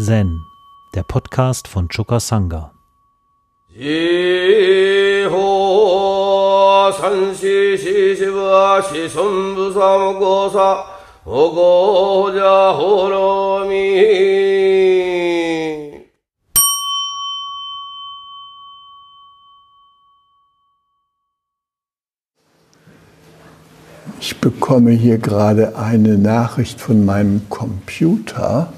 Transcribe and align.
Zen, 0.00 0.46
der 0.94 1.02
Podcast 1.02 1.66
von 1.66 1.88
Choka 1.88 2.20
Sangha. 2.20 2.70
Ich 24.20 24.40
bekomme 24.40 24.92
hier 24.92 25.18
gerade 25.18 25.76
eine 25.76 26.16
Nachricht 26.16 26.80
von 26.80 27.04
meinem 27.04 27.48
Computer. 27.48 28.72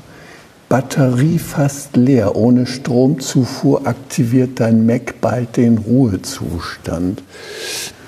Batterie 0.70 1.38
fast 1.40 1.96
leer. 1.96 2.36
Ohne 2.36 2.64
Stromzufuhr 2.64 3.88
aktiviert 3.88 4.60
dein 4.60 4.86
Mac 4.86 5.20
bald 5.20 5.56
den 5.56 5.78
Ruhezustand. 5.78 7.24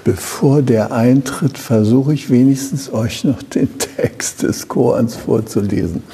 Bevor 0.04 0.62
der 0.62 0.92
eintritt, 0.92 1.58
versuche 1.58 2.14
ich 2.14 2.30
wenigstens 2.30 2.92
euch 2.92 3.24
noch 3.24 3.42
den 3.42 3.78
Text 3.78 4.44
des 4.44 4.68
Korans 4.68 5.16
vorzulesen. 5.16 6.04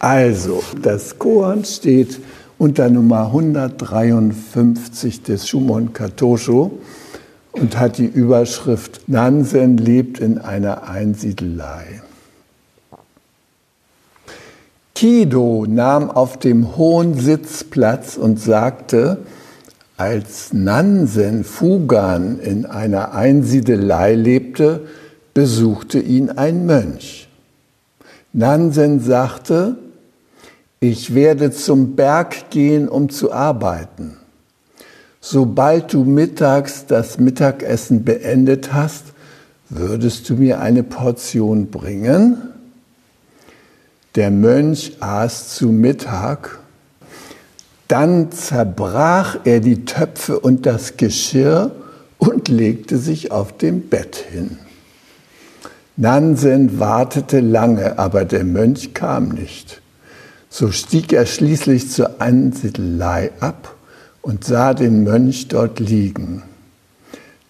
Also, 0.00 0.64
das 0.82 1.16
Koran 1.20 1.64
steht 1.64 2.18
unter 2.58 2.90
Nummer 2.90 3.26
153 3.26 5.22
des 5.22 5.48
Shumon 5.48 5.92
Katosho 5.92 6.72
und 7.52 7.78
hat 7.78 7.98
die 7.98 8.06
Überschrift 8.06 9.08
Nansen 9.08 9.76
lebt 9.76 10.18
in 10.18 10.38
einer 10.38 10.88
Einsiedelei. 10.88 12.02
Kido 14.94 15.66
nahm 15.68 16.08
auf 16.08 16.38
dem 16.38 16.76
hohen 16.76 17.18
Sitz 17.18 17.64
Platz 17.64 18.16
und 18.16 18.38
sagte, 18.38 19.18
als 19.96 20.52
Nansen 20.52 21.42
Fugan 21.42 22.38
in 22.38 22.64
einer 22.64 23.12
Einsiedelei 23.12 24.14
lebte, 24.14 24.86
besuchte 25.34 25.98
ihn 25.98 26.30
ein 26.30 26.64
Mönch. 26.64 27.28
Nansen 28.32 29.00
sagte, 29.00 29.76
ich 30.78 31.12
werde 31.12 31.50
zum 31.50 31.96
Berg 31.96 32.50
gehen, 32.50 32.88
um 32.88 33.08
zu 33.08 33.32
arbeiten. 33.32 34.18
Sobald 35.20 35.92
du 35.92 36.04
mittags 36.04 36.86
das 36.86 37.18
Mittagessen 37.18 38.04
beendet 38.04 38.72
hast, 38.72 39.06
würdest 39.70 40.28
du 40.30 40.34
mir 40.34 40.60
eine 40.60 40.84
Portion 40.84 41.66
bringen? 41.66 42.53
Der 44.14 44.30
Mönch 44.30 44.92
aß 45.00 45.54
zu 45.54 45.68
Mittag 45.68 46.58
dann 47.88 48.32
zerbrach 48.32 49.38
er 49.44 49.60
die 49.60 49.84
Töpfe 49.84 50.40
und 50.40 50.66
das 50.66 50.96
Geschirr 50.96 51.72
und 52.18 52.48
legte 52.48 52.98
sich 52.98 53.30
auf 53.30 53.56
dem 53.56 53.88
Bett 53.88 54.16
hin. 54.16 54.58
Nansen 55.96 56.80
wartete 56.80 57.40
lange, 57.40 57.98
aber 57.98 58.24
der 58.24 58.44
Mönch 58.44 58.94
kam 58.94 59.28
nicht. 59.28 59.80
So 60.48 60.72
stieg 60.72 61.12
er 61.12 61.26
schließlich 61.26 61.90
zur 61.90 62.20
Ansiedelei 62.20 63.30
ab 63.40 63.76
und 64.22 64.44
sah 64.44 64.74
den 64.74 65.04
Mönch 65.04 65.48
dort 65.48 65.78
liegen. 65.78 66.42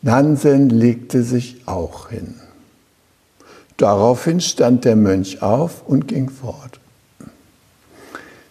Nansen 0.03 0.69
legte 0.69 1.23
sich 1.23 1.63
auch 1.67 2.11
hin. 2.11 2.35
Daraufhin 3.77 4.41
stand 4.41 4.85
der 4.85 4.97
Mönch 4.97 5.43
auf 5.43 5.83
und 5.87 6.09
ging 6.09 6.31
fort. 6.31 6.81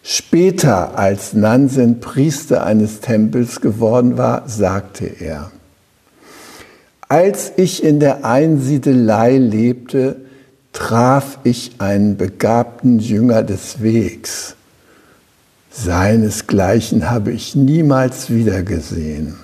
Später, 0.03 0.97
als 0.99 1.33
Nansen 1.33 2.01
Priester 2.01 2.65
eines 2.65 2.99
Tempels 2.99 3.61
geworden 3.61 4.17
war, 4.17 4.49
sagte 4.49 5.05
er, 5.05 5.51
als 7.07 7.53
ich 7.57 7.83
in 7.83 7.99
der 7.99 8.25
Einsiedelei 8.25 9.37
lebte, 9.37 10.17
traf 10.73 11.37
ich 11.43 11.73
einen 11.77 12.17
begabten 12.17 12.99
Jünger 12.99 13.43
des 13.43 13.81
Wegs. 13.81 14.55
Seinesgleichen 15.71 17.09
habe 17.09 17.31
ich 17.31 17.55
niemals 17.55 18.29
wiedergesehen. 18.29 19.35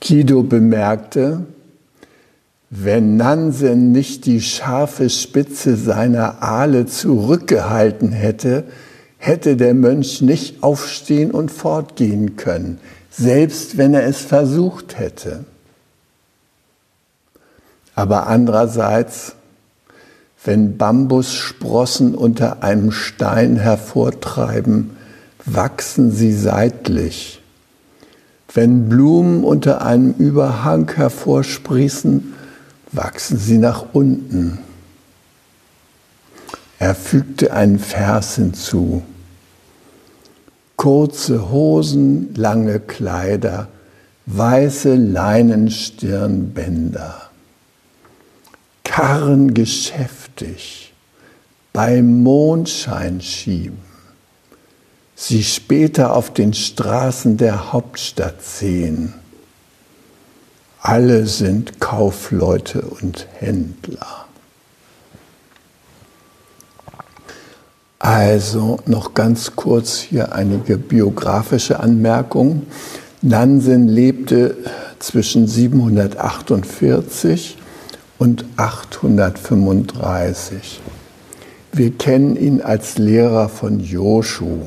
Kido 0.00 0.42
bemerkte, 0.42 1.44
wenn 2.70 3.16
Nansen 3.16 3.90
nicht 3.90 4.26
die 4.26 4.40
scharfe 4.40 5.10
Spitze 5.10 5.76
seiner 5.76 6.40
Ahle 6.40 6.86
zurückgehalten 6.86 8.12
hätte, 8.12 8.64
hätte 9.18 9.56
der 9.56 9.74
Mönch 9.74 10.22
nicht 10.22 10.62
aufstehen 10.62 11.32
und 11.32 11.50
fortgehen 11.50 12.36
können, 12.36 12.78
selbst 13.10 13.76
wenn 13.76 13.92
er 13.92 14.06
es 14.06 14.20
versucht 14.20 14.98
hätte. 14.98 15.44
Aber 17.96 18.28
andererseits, 18.28 19.34
wenn 20.44 20.78
Bambussprossen 20.78 22.14
unter 22.14 22.62
einem 22.62 22.92
Stein 22.92 23.56
hervortreiben, 23.56 24.96
wachsen 25.44 26.12
sie 26.12 26.32
seitlich. 26.32 27.42
Wenn 28.54 28.88
Blumen 28.88 29.42
unter 29.42 29.82
einem 29.82 30.14
Überhang 30.14 30.90
hervorsprießen, 30.94 32.29
wachsen 32.92 33.38
sie 33.38 33.58
nach 33.58 33.86
unten. 33.92 34.58
Er 36.78 36.94
fügte 36.94 37.52
einen 37.52 37.78
Vers 37.78 38.36
hinzu. 38.36 39.02
Kurze 40.76 41.50
Hosen, 41.50 42.34
lange 42.34 42.80
Kleider, 42.80 43.68
weiße 44.26 44.94
Leinenstirnbänder. 44.94 47.30
Karren 48.84 49.54
geschäftig, 49.54 50.92
beim 51.72 52.22
Mondschein 52.22 53.20
schieben, 53.20 53.78
sie 55.14 55.44
später 55.44 56.16
auf 56.16 56.32
den 56.32 56.54
Straßen 56.54 57.36
der 57.36 57.72
Hauptstadt 57.72 58.42
sehen 58.42 59.14
alle 60.82 61.26
sind 61.26 61.80
Kaufleute 61.80 62.82
und 62.82 63.26
Händler. 63.38 64.26
Also 67.98 68.78
noch 68.86 69.12
ganz 69.12 69.56
kurz 69.56 69.98
hier 69.98 70.32
einige 70.32 70.78
biografische 70.78 71.80
Anmerkungen. 71.80 72.66
Nansen 73.20 73.88
lebte 73.88 74.56
zwischen 74.98 75.46
748 75.46 77.58
und 78.18 78.46
835. 78.56 80.80
Wir 81.72 81.92
kennen 81.92 82.36
ihn 82.36 82.62
als 82.62 82.96
Lehrer 82.96 83.50
von 83.50 83.80
Joshu. 83.80 84.60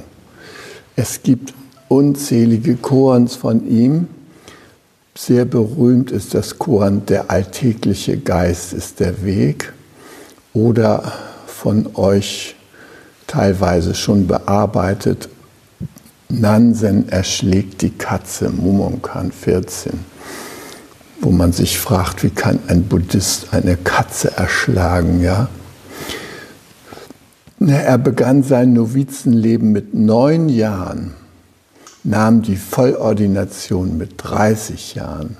Es 0.95 1.23
gibt 1.23 1.55
unzählige 1.89 2.75
Korans 2.75 3.35
von 3.35 3.67
ihm 3.67 4.09
sehr 5.15 5.45
berühmt 5.45 6.11
ist 6.11 6.33
das 6.33 6.57
Koran 6.57 7.05
Der 7.05 7.29
alltägliche 7.29 8.17
Geist 8.17 8.73
ist 8.73 8.99
der 8.99 9.23
Weg 9.23 9.73
oder 10.53 11.13
von 11.45 11.95
euch 11.95 12.55
teilweise 13.27 13.95
schon 13.95 14.27
bearbeitet 14.27 15.29
Nansen 16.29 17.09
erschlägt 17.09 17.83
die 17.83 17.91
Katze, 17.91 18.49
Mumonkan 18.49 19.31
14, 19.31 19.99
wo 21.21 21.29
man 21.29 21.51
sich 21.51 21.77
fragt, 21.77 22.23
wie 22.23 22.31
kann 22.31 22.59
ein 22.67 22.83
Buddhist 22.83 23.53
eine 23.53 23.77
Katze 23.77 24.35
erschlagen, 24.35 25.21
ja? 25.21 25.47
Er 27.59 27.97
begann 27.99 28.41
sein 28.41 28.73
Novizenleben 28.73 29.71
mit 29.71 29.93
neun 29.93 30.49
Jahren 30.49 31.13
nahm 32.03 32.41
die 32.41 32.57
Vollordination 32.57 33.97
mit 33.97 34.15
30 34.17 34.95
Jahren. 34.95 35.37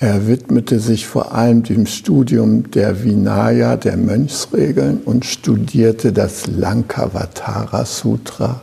Er 0.00 0.28
widmete 0.28 0.78
sich 0.78 1.08
vor 1.08 1.34
allem 1.34 1.64
dem 1.64 1.86
Studium 1.86 2.70
der 2.70 3.02
Vinaya, 3.02 3.76
der 3.76 3.96
Mönchsregeln 3.96 5.00
und 5.04 5.24
studierte 5.24 6.12
das 6.12 6.46
Lankavatara 6.46 7.84
Sutra 7.84 8.60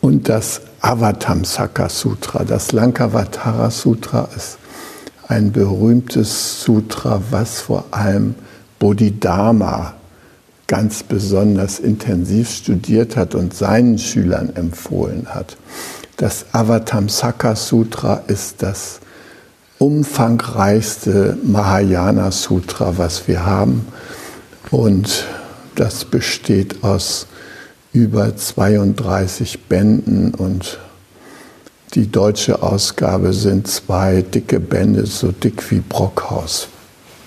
und 0.00 0.28
das 0.28 0.60
Avatamsaka 0.80 1.88
Sutra. 1.88 2.44
Das 2.44 2.70
Lankavatara 2.70 3.70
Sutra 3.70 4.28
ist 4.36 4.58
ein 5.26 5.50
berühmtes 5.50 6.62
Sutra, 6.62 7.20
was 7.30 7.60
vor 7.60 7.86
allem 7.90 8.36
Bodhidharma 8.78 9.97
ganz 10.68 11.02
besonders 11.02 11.80
intensiv 11.80 12.50
studiert 12.50 13.16
hat 13.16 13.34
und 13.34 13.54
seinen 13.54 13.98
Schülern 13.98 14.54
empfohlen 14.54 15.26
hat. 15.34 15.56
Das 16.18 16.46
Avatamsaka 16.52 17.56
Sutra 17.56 18.22
ist 18.28 18.62
das 18.62 19.00
umfangreichste 19.78 21.38
Mahayana 21.42 22.30
Sutra, 22.30 22.98
was 22.98 23.26
wir 23.26 23.46
haben. 23.46 23.86
Und 24.70 25.24
das 25.74 26.04
besteht 26.04 26.84
aus 26.84 27.26
über 27.92 28.36
32 28.36 29.64
Bänden 29.64 30.34
und 30.34 30.78
die 31.94 32.10
deutsche 32.10 32.62
Ausgabe 32.62 33.32
sind 33.32 33.66
zwei 33.66 34.20
dicke 34.20 34.60
Bände, 34.60 35.06
so 35.06 35.32
dick 35.32 35.70
wie 35.70 35.80
Brockhaus 35.80 36.68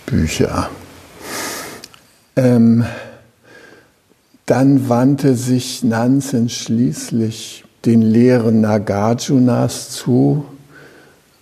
Bücher. 0.06 0.70
Ähm, 2.36 2.86
dann 4.52 4.90
wandte 4.90 5.36
sich 5.38 5.82
Nansen 5.82 6.50
schließlich 6.50 7.64
den 7.86 8.02
Lehren 8.02 8.60
Nagarjunas 8.60 9.92
zu, 9.92 10.44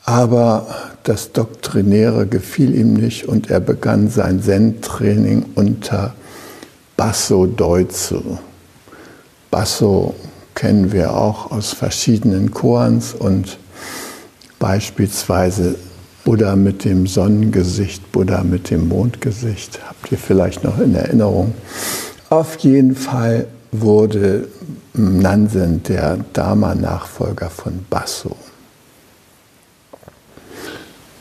aber 0.05 0.67
das 1.01 1.31
Doktrinäre 1.31 2.27
gefiel 2.27 2.75
ihm 2.75 2.93
nicht 2.93 3.27
und 3.27 3.49
er 3.49 3.61
begann 3.61 4.09
sein 4.11 4.43
Zen-Training 4.43 5.43
unter 5.55 6.13
Basso 6.97 7.47
Deutzu. 7.47 8.37
Basso 9.49 10.13
kennen 10.53 10.91
wir 10.91 11.15
auch 11.15 11.49
aus 11.49 11.73
verschiedenen 11.73 12.51
Korans 12.51 13.15
und 13.15 13.57
beispielsweise 14.59 15.77
Buddha 16.23 16.55
mit 16.55 16.85
dem 16.85 17.07
Sonnengesicht, 17.07 18.11
Buddha 18.11 18.43
mit 18.43 18.69
dem 18.69 18.87
Mondgesicht, 18.87 19.79
habt 19.89 20.11
ihr 20.11 20.19
vielleicht 20.19 20.63
noch 20.63 20.77
in 20.77 20.93
Erinnerung. 20.93 21.55
Auf 22.29 22.57
jeden 22.59 22.95
Fall 22.95 23.47
wurde 23.71 24.47
Nansen 24.93 25.81
der 25.83 26.17
Dharma-Nachfolger 26.33 27.49
von 27.49 27.85
Basso. 27.89 28.35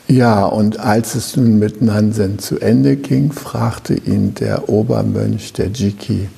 Ja, 0.07 0.45
und 0.45 0.79
als 0.79 1.15
es 1.15 1.35
nun 1.35 1.59
mit 1.59 1.81
Nansen 1.81 2.39
zu 2.39 2.59
Ende 2.59 2.95
ging, 2.95 3.31
fragte 3.31 3.93
ihn 3.93 4.33
der 4.35 4.69
Obermönch, 4.69 5.53
der 5.53 5.69
Jiki, 5.69 6.29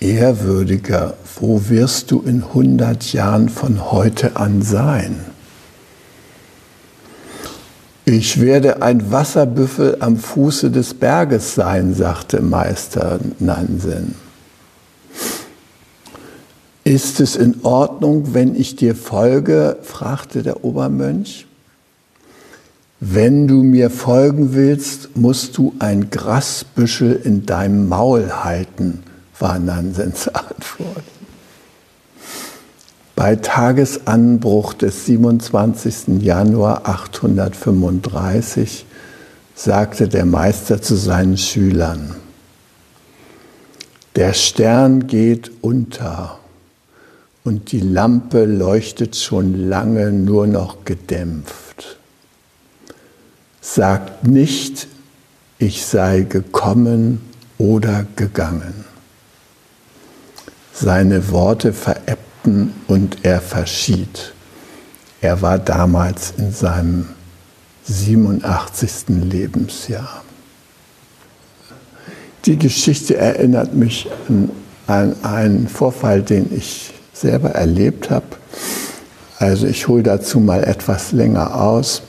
Ehrwürdiger, 0.00 1.14
wo 1.40 1.68
wirst 1.68 2.10
du 2.10 2.20
in 2.20 2.42
100 2.44 3.12
Jahren 3.12 3.48
von 3.48 3.90
heute 3.90 4.36
an 4.36 4.62
sein? 4.62 5.33
Ich 8.06 8.38
werde 8.38 8.82
ein 8.82 9.10
Wasserbüffel 9.10 9.96
am 10.00 10.18
Fuße 10.18 10.70
des 10.70 10.92
Berges 10.92 11.54
sein, 11.54 11.94
sagte 11.94 12.42
Meister 12.42 13.18
Nansen. 13.38 14.14
Ist 16.84 17.20
es 17.20 17.34
in 17.36 17.64
Ordnung, 17.64 18.34
wenn 18.34 18.54
ich 18.56 18.76
dir 18.76 18.94
folge? 18.94 19.78
fragte 19.80 20.42
der 20.42 20.64
Obermönch. 20.64 21.46
Wenn 23.00 23.48
du 23.48 23.62
mir 23.62 23.88
folgen 23.88 24.52
willst, 24.52 25.16
musst 25.16 25.56
du 25.56 25.74
ein 25.78 26.10
Grasbüschel 26.10 27.18
in 27.24 27.46
deinem 27.46 27.88
Maul 27.88 28.30
halten, 28.44 29.02
war 29.38 29.58
Nansens 29.58 30.28
Antwort. 30.34 31.04
Bei 33.16 33.36
Tagesanbruch 33.36 34.74
des 34.74 35.06
27. 35.06 36.20
Januar 36.22 36.88
835 36.88 38.86
sagte 39.54 40.08
der 40.08 40.24
Meister 40.24 40.82
zu 40.82 40.96
seinen 40.96 41.38
Schülern, 41.38 42.16
der 44.16 44.32
Stern 44.32 45.06
geht 45.06 45.50
unter 45.60 46.38
und 47.44 47.72
die 47.72 47.80
Lampe 47.80 48.44
leuchtet 48.44 49.16
schon 49.16 49.68
lange 49.68 50.12
nur 50.12 50.46
noch 50.46 50.84
gedämpft 50.84 51.98
sagt 53.64 54.26
nicht, 54.26 54.86
ich 55.58 55.86
sei 55.86 56.20
gekommen 56.20 57.20
oder 57.58 58.06
gegangen. 58.14 58.84
Seine 60.72 61.30
Worte 61.30 61.72
verebbten 62.44 62.74
und 62.86 63.18
er 63.22 63.40
verschied. 63.40 64.34
Er 65.20 65.42
war 65.42 65.58
damals 65.58 66.34
in 66.36 66.52
seinem 66.52 67.08
87. 67.84 69.08
Lebensjahr. 69.08 70.22
Die 72.44 72.58
Geschichte 72.58 73.16
erinnert 73.16 73.74
mich 73.74 74.06
an 74.86 75.16
einen 75.22 75.68
Vorfall, 75.68 76.22
den 76.22 76.54
ich 76.54 76.92
selber 77.12 77.50
erlebt 77.50 78.10
habe. 78.10 78.26
Also 79.38 79.66
ich 79.66 79.88
hole 79.88 80.02
dazu 80.02 80.40
mal 80.40 80.62
etwas 80.64 81.12
länger 81.12 81.60
aus 81.60 82.02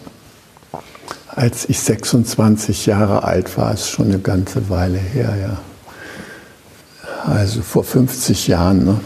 als 1.28 1.68
ich 1.68 1.82
26 1.82 2.86
Jahre 2.86 3.26
alt 3.26 3.58
war, 3.58 3.74
ist 3.74 3.90
schon 3.90 4.06
eine 4.06 4.20
ganze 4.20 4.70
Weile 4.70 4.98
her, 4.98 5.36
ja. 5.36 5.58
Also 7.30 7.62
vor 7.62 7.84
50 7.84 8.48
Jahren. 8.48 8.86
Ne? 8.86 9.02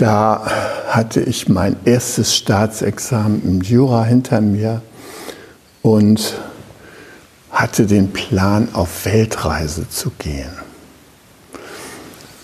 Da 0.00 0.50
hatte 0.88 1.20
ich 1.20 1.50
mein 1.50 1.76
erstes 1.84 2.34
Staatsexamen 2.34 3.42
im 3.44 3.60
Jura 3.60 4.02
hinter 4.02 4.40
mir 4.40 4.80
und 5.82 6.40
hatte 7.50 7.84
den 7.84 8.10
Plan, 8.10 8.70
auf 8.72 9.04
Weltreise 9.04 9.90
zu 9.90 10.10
gehen. 10.18 10.52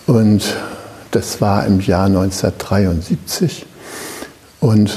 Und 0.05 0.55
das 1.09 1.41
war 1.41 1.65
im 1.65 1.79
Jahr 1.79 2.05
1973. 2.05 3.65
Und 4.59 4.95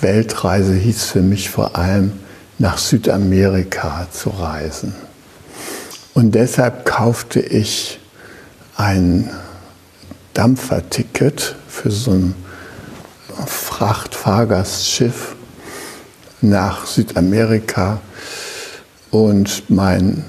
Weltreise 0.00 0.72
hieß 0.72 1.04
für 1.04 1.20
mich 1.20 1.50
vor 1.50 1.76
allem, 1.76 2.12
nach 2.58 2.78
Südamerika 2.78 4.06
zu 4.10 4.30
reisen. 4.30 4.94
Und 6.14 6.34
deshalb 6.34 6.86
kaufte 6.86 7.40
ich 7.40 8.00
ein 8.78 9.28
Dampferticket 10.32 11.56
für 11.80 11.90
so 11.90 12.10
ein 12.10 12.34
Frachtfahrgastschiff 13.46 15.34
nach 16.42 16.84
Südamerika 16.84 18.00
und 19.10 19.70
mein 19.70 20.24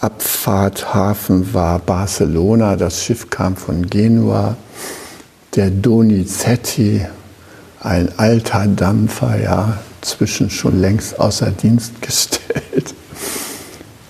Abfahrthafen 0.00 1.52
war 1.52 1.80
Barcelona. 1.80 2.76
Das 2.76 3.02
Schiff 3.02 3.28
kam 3.28 3.56
von 3.56 3.88
Genua. 3.88 4.56
Der 5.56 5.70
Donizetti, 5.70 7.06
ein 7.80 8.16
alter 8.16 8.66
Dampfer, 8.68 9.40
ja, 9.40 9.78
zwischen 10.00 10.48
schon 10.48 10.80
längst 10.80 11.18
außer 11.18 11.50
Dienst 11.50 12.00
gestellt. 12.02 12.94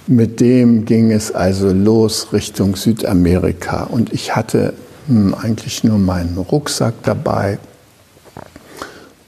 Mit 0.06 0.40
dem 0.40 0.84
ging 0.84 1.10
es 1.12 1.32
also 1.32 1.72
los 1.72 2.32
Richtung 2.34 2.76
Südamerika 2.76 3.84
und 3.84 4.12
ich 4.12 4.36
hatte 4.36 4.74
eigentlich 5.08 5.84
nur 5.84 5.98
meinen 5.98 6.36
Rucksack 6.38 6.94
dabei 7.02 7.58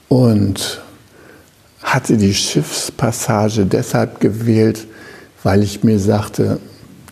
und 0.07 0.81
hatte 1.83 2.17
die 2.17 2.33
Schiffspassage 2.33 3.65
deshalb 3.65 4.19
gewählt, 4.19 4.87
weil 5.43 5.63
ich 5.63 5.83
mir 5.83 5.99
sagte, 5.99 6.59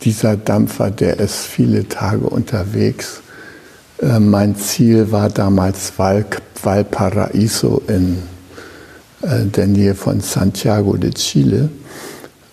dieser 0.02 0.36
Dampfer, 0.36 0.90
der 0.90 1.18
ist 1.20 1.46
viele 1.46 1.88
Tage 1.88 2.26
unterwegs. 2.26 3.20
Äh, 4.00 4.18
mein 4.18 4.56
Ziel 4.56 5.12
war 5.12 5.30
damals 5.30 5.92
Val 5.96 6.26
Valparaiso 6.62 7.82
in 7.88 8.22
äh, 9.22 9.44
der 9.44 9.66
Nähe 9.66 9.94
von 9.94 10.20
Santiago 10.20 10.96
de 10.96 11.12
Chile. 11.12 11.68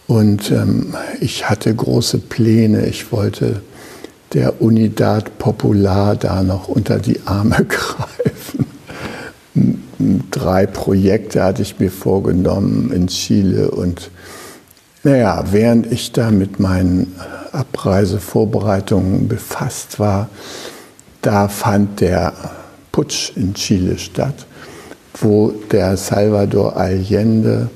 Und 0.08 0.52
ähm, 0.52 0.96
ich 1.20 1.50
hatte 1.50 1.74
große 1.74 2.20
Pläne. 2.20 2.86
Ich 2.88 3.12
wollte 3.12 3.62
der 4.34 4.62
Unidad 4.62 5.38
Popular 5.38 6.16
da 6.16 6.44
noch 6.44 6.68
unter 6.68 7.00
die 7.00 7.20
Arme 7.26 7.66
greifen. 7.68 8.66
Drei 10.32 10.66
Projekte 10.66 11.44
hatte 11.44 11.62
ich 11.62 11.80
mir 11.80 11.92
vorgenommen 11.92 12.92
in 12.92 13.08
Chile. 13.08 13.72
Und 13.72 14.10
naja, 15.04 15.44
während 15.52 15.92
ich 15.92 16.12
da 16.12 16.32
mit 16.32 16.60
meinen 16.60 17.16
Abreisevorbereitungen 17.52 19.28
befasst 19.28 20.00
war, 20.00 20.30
da 21.22 21.48
fand 21.48 22.02
der 22.02 22.34
Putsch 22.92 23.32
in 23.36 23.54
Chile 23.54 23.98
statt 23.98 24.46
wo 25.22 25.54
der 25.72 25.98
Salvador 25.98 26.78
Allende, 26.78 27.70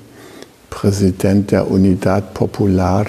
Präsident 0.70 1.52
der 1.52 1.70
Unidad 1.70 2.34
Popular, 2.34 3.06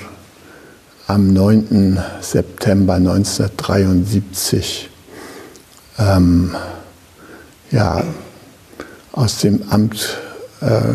am 1.06 1.32
9. 1.32 1.98
September 2.20 2.94
1973 2.94 4.90
ähm, 5.98 6.54
ja, 7.70 8.02
aus 9.12 9.38
dem 9.38 9.62
Amt 9.70 10.18
äh, 10.60 10.94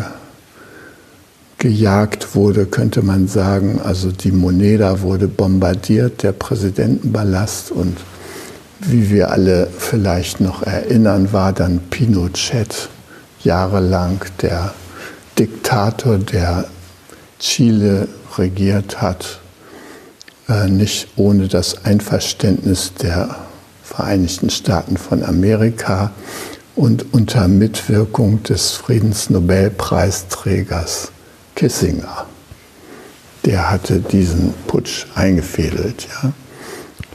gejagt 1.58 2.34
wurde, 2.34 2.66
könnte 2.66 3.02
man 3.02 3.28
sagen. 3.28 3.80
Also 3.82 4.10
die 4.10 4.32
Moneda 4.32 5.00
wurde 5.00 5.28
bombardiert, 5.28 6.22
der 6.22 6.32
Präsidentenballast 6.32 7.70
und 7.70 7.96
wie 8.80 9.10
wir 9.10 9.30
alle 9.30 9.68
vielleicht 9.78 10.40
noch 10.40 10.64
erinnern, 10.64 11.32
war 11.32 11.52
dann 11.52 11.78
Pinochet 11.88 12.88
jahrelang 13.44 14.20
der 14.40 14.74
Diktator, 15.38 16.18
der 16.18 16.66
Chile 17.38 18.08
regiert 18.36 19.00
hat, 19.00 19.38
nicht 20.68 21.08
ohne 21.16 21.48
das 21.48 21.84
Einverständnis 21.84 22.92
der 22.94 23.36
Vereinigten 23.82 24.48
Staaten 24.50 24.96
von 24.96 25.22
Amerika 25.22 26.12
und 26.74 27.12
unter 27.12 27.46
Mitwirkung 27.48 28.42
des 28.42 28.70
Friedensnobelpreisträgers 28.72 31.12
Kissinger. 31.54 32.26
Der 33.44 33.70
hatte 33.70 34.00
diesen 34.00 34.54
Putsch 34.66 35.04
eingefädelt. 35.14 36.08
Ja. 36.22 36.32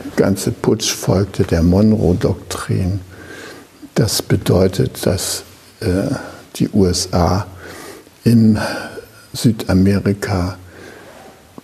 Der 0.04 0.12
ganze 0.16 0.52
Putsch 0.52 0.92
folgte 0.92 1.44
der 1.44 1.64
Monroe-Doktrin. 1.64 3.00
Das 3.96 4.22
bedeutet, 4.22 5.04
dass 5.06 5.44
äh, 5.80 6.14
die 6.58 6.70
USA 6.70 7.48
in 8.24 8.60
Südamerika 9.34 10.60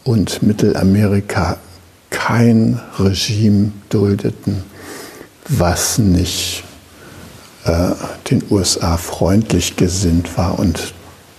und 0.03 0.43
Mittelamerika 0.43 1.57
kein 2.10 2.79
Regime 3.00 3.72
duldeten, 3.89 4.63
was 5.48 5.98
nicht 5.98 6.63
äh, 7.65 7.91
den 8.29 8.43
USA 8.50 8.98
freundlich 8.98 9.75
gesinnt 9.75 10.38
war 10.38 10.60
und 10.60 10.93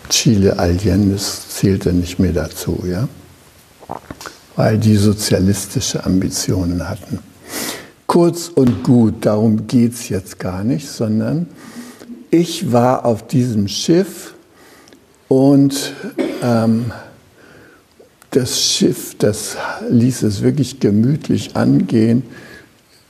Chile 0.09 0.59
Allende 0.59 1.17
zählte 1.17 1.93
nicht 1.93 2.19
mehr 2.19 2.33
dazu, 2.33 2.85
ja? 2.87 3.09
weil 4.57 4.79
die 4.79 4.97
sozialistische 4.97 6.05
Ambitionen 6.05 6.89
hatten. 6.89 7.19
Kurz 8.07 8.49
und 8.49 8.85
gut, 8.85 9.27
darum 9.27 9.67
geht 9.67 9.95
es 9.95 10.09
jetzt 10.09 10.39
gar 10.39 10.63
nicht, 10.63 10.89
sondern 10.89 11.49
ich 12.31 12.73
war 12.73 13.05
auf 13.05 13.27
diesem 13.27 13.67
Schiff 13.69 14.35
und 15.29 15.95
ähm, 16.43 16.93
das 18.35 18.61
Schiff, 18.61 19.15
das 19.19 19.57
ließ 19.89 20.23
es 20.23 20.43
wirklich 20.43 20.81
gemütlich 20.81 21.57
angehen. 21.57 22.25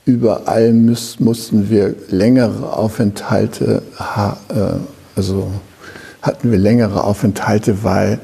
Überall 0.05 0.71
müß, 0.71 1.19
mussten 1.19 1.69
wir 1.69 1.95
längere 2.09 2.73
Aufenthalte, 2.73 3.81
äh, 3.97 4.61
also 5.15 5.51
hatten 6.21 6.51
wir 6.51 6.59
längere 6.59 7.03
Aufenthalte, 7.03 7.83
weil 7.83 8.19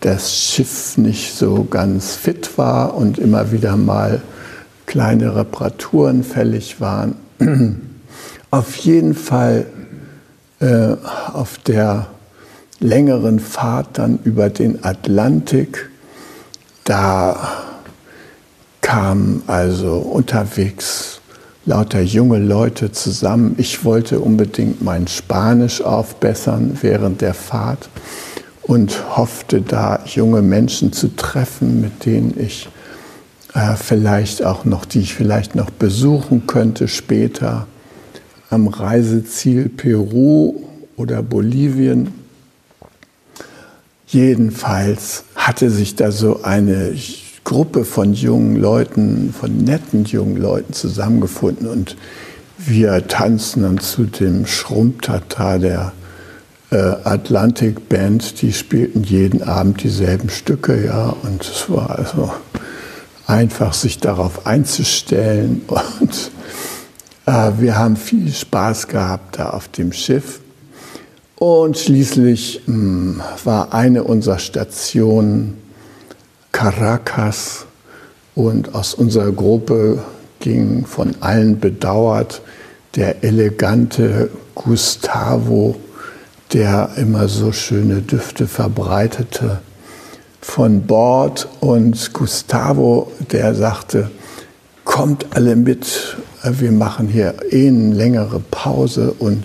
das 0.00 0.32
Schiff 0.32 0.96
nicht 0.98 1.36
so 1.36 1.64
ganz 1.64 2.14
fit 2.14 2.56
war 2.58 2.94
und 2.94 3.18
immer 3.18 3.50
wieder 3.50 3.76
mal 3.76 4.22
kleine 4.86 5.34
Reparaturen 5.34 6.22
fällig 6.22 6.80
waren. 6.80 7.16
Auf 8.50 8.76
jeden 8.76 9.14
Fall 9.14 9.66
äh, 10.60 10.96
auf 11.32 11.58
der 11.58 12.06
längeren 12.78 13.40
Fahrt 13.40 13.98
dann 13.98 14.18
über 14.24 14.48
den 14.48 14.84
Atlantik, 14.84 15.90
da 16.86 17.64
kamen 18.80 19.42
also 19.48 19.96
unterwegs 19.98 21.20
lauter 21.66 22.00
junge 22.00 22.38
Leute 22.38 22.92
zusammen. 22.92 23.56
Ich 23.58 23.84
wollte 23.84 24.20
unbedingt 24.20 24.82
mein 24.82 25.08
Spanisch 25.08 25.82
aufbessern 25.82 26.78
während 26.80 27.20
der 27.20 27.34
Fahrt 27.34 27.88
und 28.62 29.16
hoffte 29.16 29.60
da 29.60 29.98
junge 30.06 30.42
Menschen 30.42 30.92
zu 30.92 31.14
treffen, 31.16 31.80
mit 31.80 32.06
denen 32.06 32.38
ich 32.38 32.68
äh, 33.54 33.74
vielleicht 33.74 34.44
auch 34.44 34.64
noch, 34.64 34.84
die 34.84 35.00
ich 35.00 35.14
vielleicht 35.14 35.56
noch 35.56 35.70
besuchen 35.70 36.46
könnte 36.46 36.86
später 36.86 37.66
am 38.48 38.68
Reiseziel 38.68 39.68
Peru 39.68 40.62
oder 40.96 41.24
Bolivien. 41.24 42.14
Jedenfalls 44.06 45.24
hatte 45.46 45.70
sich 45.70 45.94
da 45.94 46.10
so 46.10 46.42
eine 46.42 46.92
Gruppe 47.44 47.84
von 47.84 48.14
jungen 48.14 48.56
Leuten, 48.56 49.32
von 49.32 49.56
netten 49.58 50.04
jungen 50.04 50.36
Leuten 50.36 50.72
zusammengefunden 50.72 51.68
und 51.68 51.96
wir 52.58 53.06
tanzen 53.06 53.62
dann 53.62 53.78
zu 53.78 54.04
dem 54.04 54.44
Schrumptata 54.46 55.58
der 55.58 55.92
äh, 56.70 56.76
Atlantic 56.76 57.88
Band, 57.88 58.42
die 58.42 58.52
spielten 58.52 59.04
jeden 59.04 59.44
Abend 59.44 59.84
dieselben 59.84 60.30
Stücke, 60.30 60.84
ja, 60.84 61.14
und 61.22 61.42
es 61.42 61.70
war 61.70 61.96
also 61.96 62.32
einfach, 63.28 63.72
sich 63.72 63.98
darauf 63.98 64.46
einzustellen 64.48 65.62
und 65.68 66.32
äh, 67.26 67.52
wir 67.58 67.78
haben 67.78 67.96
viel 67.96 68.32
Spaß 68.32 68.88
gehabt 68.88 69.38
da 69.38 69.50
auf 69.50 69.68
dem 69.68 69.92
Schiff. 69.92 70.40
Und 71.36 71.76
schließlich 71.76 72.62
mh, 72.66 72.74
hm, 72.74 73.22
war 73.44 73.74
eine 73.74 74.04
unserer 74.04 74.38
Stationen 74.38 75.58
Caracas 76.50 77.66
und 78.34 78.74
aus 78.74 78.94
unserer 78.94 79.32
Gruppe 79.32 80.02
ging 80.40 80.86
von 80.86 81.14
allen 81.20 81.60
bedauert 81.60 82.40
der 82.94 83.22
elegante 83.22 84.30
Gustavo, 84.54 85.76
der 86.54 86.90
immer 86.96 87.28
so 87.28 87.52
schöne 87.52 88.00
Düfte 88.00 88.46
verbreitete, 88.46 89.60
von 90.40 90.86
Bord. 90.86 91.48
Und 91.60 92.14
Gustavo, 92.14 93.12
der 93.32 93.54
sagte, 93.54 94.10
kommt 94.84 95.26
alle 95.34 95.56
mit, 95.56 96.16
wir 96.42 96.72
machen 96.72 97.08
hier 97.08 97.34
eh 97.50 97.68
eine 97.68 97.92
längere 97.92 98.40
Pause 98.40 99.14
und 99.18 99.44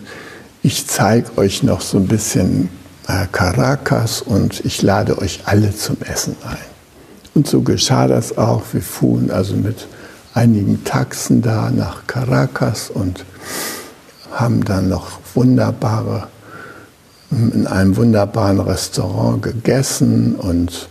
ich 0.63 0.87
zeige 0.87 1.37
euch 1.37 1.63
noch 1.63 1.81
so 1.81 1.97
ein 1.97 2.07
bisschen 2.07 2.69
äh, 3.07 3.25
Caracas 3.31 4.21
und 4.21 4.63
ich 4.65 4.81
lade 4.81 5.17
euch 5.17 5.41
alle 5.45 5.75
zum 5.75 5.97
Essen 6.01 6.35
ein. 6.43 6.57
Und 7.33 7.47
so 7.47 7.61
geschah 7.61 8.07
das 8.07 8.37
auch. 8.37 8.63
Wir 8.71 8.81
fuhren 8.81 9.31
also 9.31 9.55
mit 9.55 9.87
einigen 10.33 10.83
Taxen 10.83 11.41
da 11.41 11.71
nach 11.71 12.05
Caracas 12.07 12.89
und 12.89 13.25
haben 14.31 14.63
dann 14.63 14.89
noch 14.89 15.19
wunderbare, 15.33 16.27
in 17.31 17.67
einem 17.67 17.95
wunderbaren 17.95 18.59
Restaurant 18.59 19.41
gegessen 19.41 20.35
und 20.35 20.89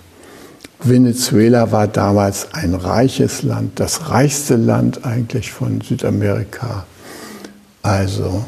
Venezuela 0.83 1.73
war 1.73 1.87
damals 1.87 2.55
ein 2.55 2.75
reiches 2.75 3.43
Land, 3.43 3.79
das 3.79 4.09
reichste 4.09 4.57
Land 4.57 5.05
eigentlich 5.05 5.53
von 5.53 5.83
Südamerika. 5.83 6.87
Also 7.83 8.45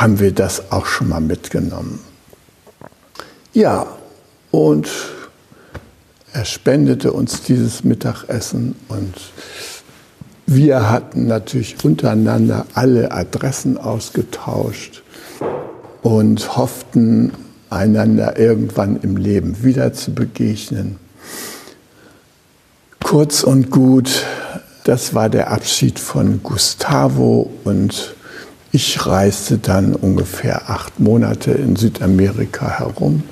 haben 0.00 0.18
wir 0.18 0.32
das 0.32 0.72
auch 0.72 0.86
schon 0.86 1.10
mal 1.10 1.20
mitgenommen. 1.20 2.00
Ja, 3.52 3.86
und 4.50 4.88
er 6.32 6.44
spendete 6.46 7.12
uns 7.12 7.42
dieses 7.42 7.84
Mittagessen 7.84 8.76
und 8.88 9.14
wir 10.46 10.88
hatten 10.88 11.26
natürlich 11.26 11.84
untereinander 11.84 12.66
alle 12.74 13.12
Adressen 13.12 13.76
ausgetauscht 13.76 15.02
und 16.02 16.56
hofften, 16.56 17.32
einander 17.68 18.38
irgendwann 18.38 19.00
im 19.02 19.16
Leben 19.16 19.62
wieder 19.62 19.92
zu 19.92 20.12
begegnen. 20.12 20.96
Kurz 23.04 23.42
und 23.42 23.70
gut, 23.70 24.24
das 24.84 25.14
war 25.14 25.28
der 25.28 25.52
Abschied 25.52 25.98
von 25.98 26.42
Gustavo 26.42 27.50
und 27.64 28.14
ich 28.72 29.04
reiste 29.04 29.58
dann 29.58 29.94
ungefähr 29.94 30.70
acht 30.70 30.98
Monate 31.00 31.50
in 31.50 31.76
Südamerika 31.76 32.78
herum 32.78 33.24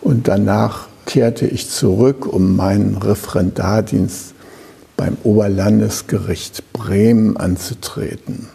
und 0.00 0.26
danach 0.28 0.88
kehrte 1.06 1.46
ich 1.46 1.70
zurück, 1.70 2.26
um 2.26 2.56
meinen 2.56 2.96
Referendardienst 2.96 4.34
beim 4.96 5.16
Oberlandesgericht 5.22 6.72
Bremen 6.72 7.36
anzutreten. 7.36 8.48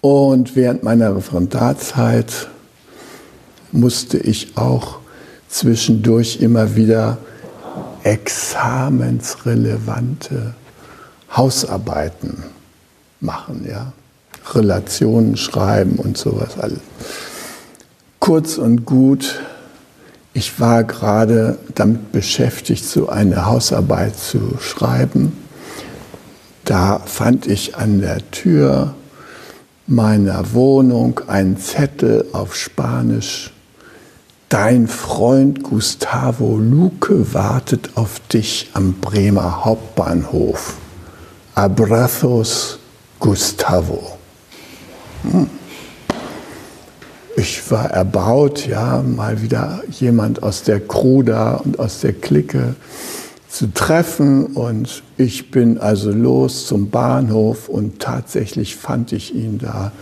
Und 0.00 0.56
während 0.56 0.82
meiner 0.82 1.14
Referendarzeit 1.16 2.48
musste 3.70 4.18
ich 4.18 4.56
auch 4.56 4.98
zwischendurch 5.48 6.40
immer 6.40 6.74
wieder 6.74 7.18
examensrelevante 8.02 10.54
Hausarbeiten 11.36 12.51
machen, 13.22 13.66
ja. 13.68 13.92
Relationen 14.54 15.36
schreiben 15.36 15.96
und 15.96 16.18
sowas 16.18 16.58
alles. 16.58 16.80
Kurz 18.18 18.58
und 18.58 18.84
gut, 18.84 19.40
ich 20.34 20.58
war 20.58 20.84
gerade 20.84 21.58
damit 21.74 22.12
beschäftigt, 22.12 22.84
so 22.84 23.08
eine 23.08 23.46
Hausarbeit 23.46 24.16
zu 24.16 24.56
schreiben. 24.60 25.32
Da 26.64 26.98
fand 26.98 27.46
ich 27.46 27.76
an 27.76 28.00
der 28.00 28.30
Tür 28.30 28.94
meiner 29.86 30.52
Wohnung 30.54 31.20
einen 31.28 31.56
Zettel 31.56 32.26
auf 32.32 32.56
Spanisch 32.56 33.52
Dein 34.52 34.86
Freund 34.86 35.62
Gustavo 35.62 36.58
Luque 36.58 37.32
wartet 37.32 37.92
auf 37.94 38.20
dich 38.30 38.68
am 38.74 38.92
Bremer 39.00 39.64
Hauptbahnhof. 39.64 40.74
Abrazos 41.54 42.78
Gustavo. 43.22 44.18
Hm. 45.22 45.48
Ich 47.36 47.70
war 47.70 47.88
erbaut, 47.90 48.66
ja, 48.66 49.00
mal 49.00 49.40
wieder 49.40 49.80
jemand 49.90 50.42
aus 50.42 50.64
der 50.64 50.80
Crew 50.80 51.22
da 51.22 51.54
und 51.54 51.78
aus 51.78 52.00
der 52.00 52.14
Clique 52.14 52.74
zu 53.48 53.72
treffen. 53.72 54.46
Und 54.46 55.04
ich 55.16 55.52
bin 55.52 55.78
also 55.78 56.10
los 56.10 56.66
zum 56.66 56.90
Bahnhof 56.90 57.68
und 57.68 58.00
tatsächlich 58.00 58.74
fand 58.74 59.12
ich 59.12 59.32
ihn 59.34 59.58
da 59.58 59.92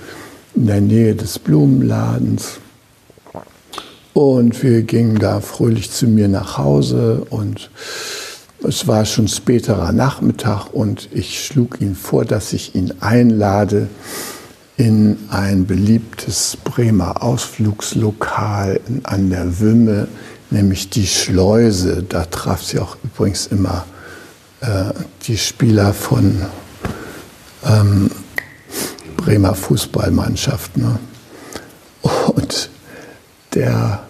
in 0.55 0.67
der 0.67 0.81
Nähe 0.81 1.15
des 1.15 1.39
Blumenladens. 1.39 2.59
Und 4.15 4.63
wir 4.63 4.83
gingen 4.83 5.19
da 5.19 5.43
fröhlich 5.43 5.91
zu 5.91 6.07
mir 6.07 6.29
nach 6.29 6.57
Hause 6.57 7.27
und 7.29 7.71
es 8.63 8.87
war 8.87 9.05
schon 9.05 9.29
späterer 9.29 9.93
Nachmittag 9.93 10.69
und 10.73 11.09
ich 11.13 11.45
schlug 11.45 11.81
ihn 11.81 11.95
vor, 11.95 12.25
dass 12.25 12.53
ich 12.53 12.75
ihn 12.75 12.95
einlade 13.01 13.89
in 14.77 15.19
ein 15.31 15.67
beliebtes 15.67 16.57
Bremer 16.63 17.23
Ausflugslokal 17.23 18.81
an 19.03 19.31
der 19.31 19.61
Wümme, 19.61 20.09
nämlich 20.51 20.91
die 20.91 21.07
Schleuse. 21.07 22.03
Da 22.03 22.25
traf 22.25 22.63
sie 22.63 22.79
auch 22.79 22.97
übrigens 23.03 23.47
immer 23.47 23.85
äh, 24.61 24.93
die 25.23 25.39
Spieler 25.39 25.93
von 25.93 26.43
ähm, 27.67 28.11
Bremer 29.17 29.55
Fußballmannschaft. 29.55 30.77
Ne? 30.77 30.99
Und 32.35 32.71
der 33.55 34.01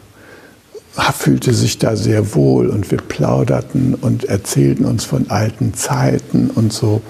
fühlte 1.12 1.54
sich 1.54 1.78
da 1.78 1.96
sehr 1.96 2.34
wohl 2.34 2.68
und 2.68 2.90
wir 2.90 2.98
plauderten 2.98 3.94
und 3.94 4.24
erzählten 4.24 4.84
uns 4.84 5.04
von 5.04 5.30
alten 5.30 5.74
Zeiten 5.74 6.50
und 6.50 6.72
so. 6.72 7.02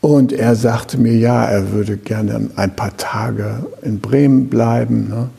Und 0.00 0.32
er 0.32 0.54
sagte 0.54 0.98
mir, 0.98 1.16
ja, 1.16 1.44
er 1.44 1.72
würde 1.72 1.96
gerne 1.96 2.50
ein 2.56 2.76
paar 2.76 2.96
Tage 2.96 3.66
in 3.82 4.00
Bremen 4.00 4.48
bleiben. 4.48 5.08
Ne? 5.08 5.30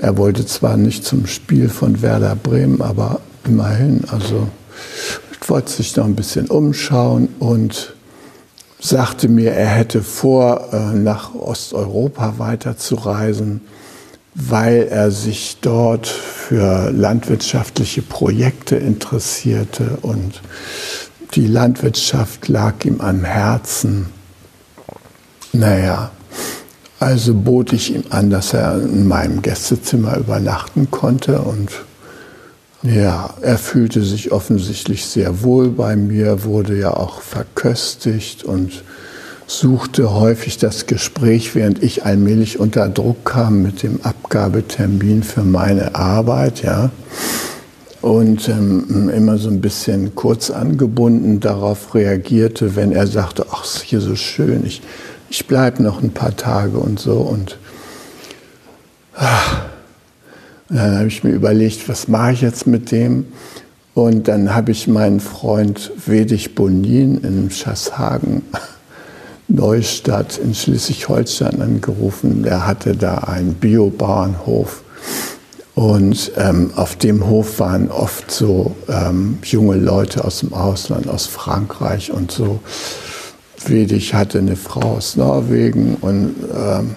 Er 0.00 0.16
wollte 0.16 0.46
zwar 0.46 0.76
nicht 0.76 1.04
zum 1.04 1.26
Spiel 1.26 1.68
von 1.68 2.02
Werder 2.02 2.36
Bremen, 2.36 2.80
aber 2.80 3.20
immerhin, 3.44 4.04
also 4.08 4.48
wollte 5.48 5.72
sich 5.72 5.96
noch 5.96 6.04
ein 6.04 6.16
bisschen 6.16 6.48
umschauen 6.48 7.28
und 7.38 7.94
sagte 8.80 9.28
mir, 9.28 9.52
er 9.52 9.68
hätte 9.68 10.02
vor, 10.02 10.72
äh, 10.72 10.94
nach 10.94 11.34
Osteuropa 11.34 12.34
weiterzureisen 12.38 13.62
weil 14.38 14.88
er 14.90 15.10
sich 15.10 15.58
dort 15.62 16.06
für 16.06 16.90
landwirtschaftliche 16.90 18.02
Projekte 18.02 18.76
interessierte 18.76 19.98
und 20.02 20.42
die 21.34 21.46
Landwirtschaft 21.46 22.46
lag 22.48 22.84
ihm 22.84 23.00
am 23.00 23.24
Herzen. 23.24 24.06
Naja, 25.54 26.10
also 27.00 27.34
bot 27.34 27.72
ich 27.72 27.94
ihm 27.94 28.04
an, 28.10 28.28
dass 28.28 28.52
er 28.52 28.78
in 28.80 29.08
meinem 29.08 29.40
Gästezimmer 29.40 30.18
übernachten 30.18 30.90
konnte 30.90 31.40
und 31.40 31.70
ja, 32.82 33.34
er 33.40 33.56
fühlte 33.56 34.02
sich 34.02 34.32
offensichtlich 34.32 35.06
sehr 35.06 35.42
wohl 35.42 35.70
bei 35.70 35.96
mir, 35.96 36.44
wurde 36.44 36.78
ja 36.78 36.92
auch 36.92 37.22
verköstigt 37.22 38.44
und 38.44 38.84
suchte 39.46 40.12
häufig 40.12 40.58
das 40.58 40.86
Gespräch, 40.86 41.54
während 41.54 41.82
ich 41.82 42.04
allmählich 42.04 42.58
unter 42.58 42.88
Druck 42.88 43.24
kam 43.24 43.62
mit 43.62 43.82
dem 43.82 44.00
Abgabetermin 44.02 45.22
für 45.22 45.42
meine 45.42 45.94
Arbeit, 45.94 46.62
ja. 46.62 46.90
Und 48.02 48.48
ähm, 48.48 49.08
immer 49.08 49.38
so 49.38 49.48
ein 49.48 49.60
bisschen 49.60 50.14
kurz 50.14 50.50
angebunden 50.50 51.40
darauf 51.40 51.94
reagierte, 51.94 52.76
wenn 52.76 52.92
er 52.92 53.06
sagte, 53.06 53.46
ach, 53.50 53.64
ist 53.64 53.82
hier 53.82 54.00
so 54.00 54.14
schön, 54.16 54.64
ich, 54.66 54.82
ich 55.30 55.46
bleibe 55.46 55.82
noch 55.82 56.02
ein 56.02 56.10
paar 56.10 56.36
Tage 56.36 56.78
und 56.78 57.00
so. 57.00 57.14
Und, 57.14 57.58
und 60.68 60.76
dann 60.76 60.98
habe 60.98 61.08
ich 61.08 61.24
mir 61.24 61.30
überlegt, 61.30 61.88
was 61.88 62.06
mache 62.06 62.32
ich 62.32 62.40
jetzt 62.42 62.66
mit 62.66 62.90
dem? 62.90 63.26
Und 63.94 64.28
dann 64.28 64.54
habe 64.54 64.72
ich 64.72 64.88
meinen 64.88 65.20
Freund 65.20 65.90
Wedig 66.04 66.54
Bonin 66.54 67.18
in 67.18 67.50
Schasshagen 67.50 68.42
Neustadt 69.48 70.38
in 70.38 70.54
Schleswig-Holstein 70.54 71.60
angerufen. 71.60 72.42
Der 72.42 72.66
hatte 72.66 72.96
da 72.96 73.18
einen 73.18 73.54
Biobauernhof. 73.54 74.82
Und 75.74 76.32
ähm, 76.36 76.70
auf 76.74 76.96
dem 76.96 77.26
Hof 77.26 77.60
waren 77.60 77.90
oft 77.90 78.30
so 78.30 78.74
ähm, 78.88 79.38
junge 79.42 79.76
Leute 79.76 80.24
aus 80.24 80.40
dem 80.40 80.54
Ausland, 80.54 81.06
aus 81.06 81.26
Frankreich 81.26 82.10
und 82.10 82.32
so. 82.32 82.60
Wedig 83.66 84.14
hatte 84.14 84.38
eine 84.38 84.56
Frau 84.56 84.96
aus 84.96 85.16
Norwegen 85.16 85.96
und 86.00 86.34
ähm, 86.56 86.94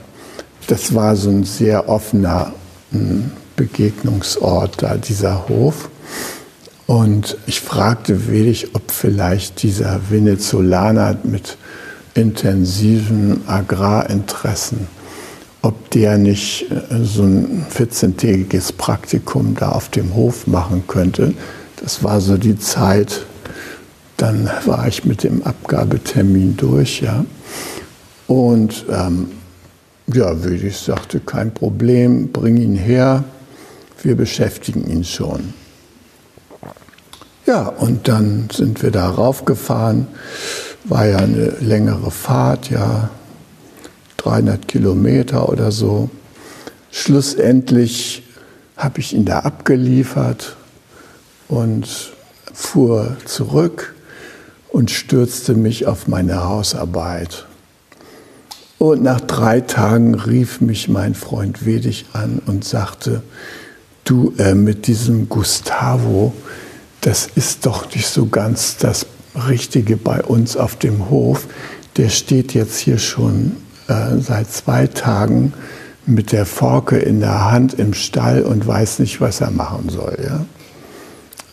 das 0.67 0.93
war 0.93 1.15
so 1.15 1.29
ein 1.29 1.43
sehr 1.43 1.89
offener 1.89 2.53
ein 2.93 3.31
Begegnungsort 3.55 4.81
da, 4.81 4.95
dieser 4.95 5.49
Hof. 5.49 5.89
Und 6.87 7.37
ich 7.45 7.59
fragte 7.59 8.29
Wedig, 8.29 8.69
ob 8.73 8.91
vielleicht 8.91 9.61
dieser 9.61 9.99
Venezolaner 10.09 11.17
mit 11.23 11.57
intensiven 12.19 13.47
Agrarinteressen, 13.47 14.87
ob 15.61 15.89
der 15.91 16.17
nicht 16.17 16.69
äh, 16.69 17.03
so 17.03 17.23
ein 17.23 17.65
14-tägiges 17.73 18.73
Praktikum 18.73 19.55
da 19.57 19.69
auf 19.69 19.89
dem 19.89 20.13
Hof 20.13 20.45
machen 20.45 20.83
könnte. 20.87 21.33
Das 21.81 22.03
war 22.03 22.19
so 22.19 22.37
die 22.37 22.59
Zeit, 22.59 23.25
dann 24.17 24.49
war 24.65 24.87
ich 24.87 25.05
mit 25.05 25.23
dem 25.23 25.43
Abgabetermin 25.43 26.57
durch, 26.57 27.01
ja. 27.01 27.25
Und 28.27 28.85
ähm, 28.91 29.31
ja, 30.13 30.43
Wödig 30.43 30.77
sagte, 30.77 31.19
kein 31.19 31.53
Problem, 31.53 32.31
bring 32.31 32.57
ihn 32.57 32.75
her, 32.75 33.23
wir 34.03 34.15
beschäftigen 34.15 34.89
ihn 34.89 35.03
schon. 35.03 35.53
Ja, 37.45 37.67
und 37.67 38.07
dann 38.07 38.49
sind 38.51 38.83
wir 38.83 38.91
da 38.91 39.09
raufgefahren 39.09 40.07
war 40.89 41.05
ja 41.05 41.17
eine 41.17 41.49
längere 41.59 42.11
Fahrt, 42.11 42.69
ja 42.69 43.09
300 44.17 44.67
Kilometer 44.67 45.49
oder 45.49 45.71
so. 45.71 46.09
Schlussendlich 46.91 48.23
habe 48.75 48.99
ich 48.99 49.13
ihn 49.13 49.25
da 49.25 49.39
abgeliefert 49.39 50.57
und 51.47 52.13
fuhr 52.53 53.15
zurück 53.25 53.95
und 54.69 54.91
stürzte 54.91 55.53
mich 55.53 55.85
auf 55.85 56.07
meine 56.07 56.43
Hausarbeit. 56.43 57.45
Und 58.77 59.03
nach 59.03 59.21
drei 59.21 59.61
Tagen 59.61 60.15
rief 60.15 60.61
mich 60.61 60.87
mein 60.87 61.13
Freund 61.13 61.65
Wedig 61.65 62.05
an 62.13 62.41
und 62.45 62.63
sagte, 62.63 63.21
du 64.05 64.33
äh, 64.37 64.55
mit 64.55 64.87
diesem 64.87 65.27
Gustavo, 65.27 66.33
das 67.01 67.27
ist 67.35 67.65
doch 67.65 67.93
nicht 67.93 68.07
so 68.07 68.27
ganz 68.27 68.77
das 68.77 69.05
Richtige 69.35 69.97
bei 69.97 70.21
uns 70.23 70.57
auf 70.57 70.75
dem 70.75 71.09
Hof, 71.09 71.47
der 71.97 72.09
steht 72.09 72.53
jetzt 72.53 72.79
hier 72.79 72.97
schon 72.97 73.57
äh, 73.87 74.17
seit 74.19 74.51
zwei 74.51 74.87
Tagen 74.87 75.53
mit 76.05 76.31
der 76.31 76.45
Forke 76.45 76.97
in 76.97 77.19
der 77.19 77.51
Hand 77.51 77.75
im 77.75 77.93
Stall 77.93 78.41
und 78.41 78.65
weiß 78.65 78.99
nicht, 78.99 79.21
was 79.21 79.41
er 79.41 79.51
machen 79.51 79.89
soll. 79.89 80.17
Ja? 80.23 80.45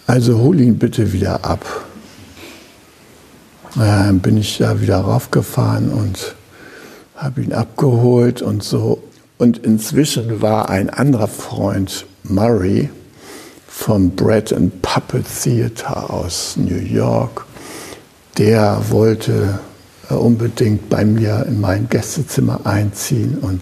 Also 0.06 0.38
hol 0.38 0.60
ihn 0.60 0.78
bitte 0.78 1.12
wieder 1.12 1.44
ab. 1.44 1.64
Dann 3.74 4.20
bin 4.20 4.38
ich 4.38 4.58
da 4.58 4.80
wieder 4.80 4.98
raufgefahren 4.98 5.90
und 5.90 6.34
habe 7.14 7.42
ihn 7.42 7.52
abgeholt 7.52 8.40
und 8.40 8.62
so. 8.62 9.02
Und 9.38 9.58
inzwischen 9.58 10.40
war 10.40 10.70
ein 10.70 10.88
anderer 10.88 11.28
Freund, 11.28 12.06
Murray, 12.22 12.88
vom 13.68 14.10
Bread 14.10 14.52
and 14.52 14.80
Puppet 14.80 15.26
Theater 15.42 16.10
aus 16.10 16.56
New 16.56 16.78
York, 16.78 17.44
der 18.38 18.82
wollte 18.90 19.58
äh, 20.10 20.14
unbedingt 20.14 20.88
bei 20.88 21.04
mir 21.04 21.44
in 21.48 21.60
mein 21.60 21.88
Gästezimmer 21.88 22.60
einziehen 22.64 23.38
und 23.38 23.60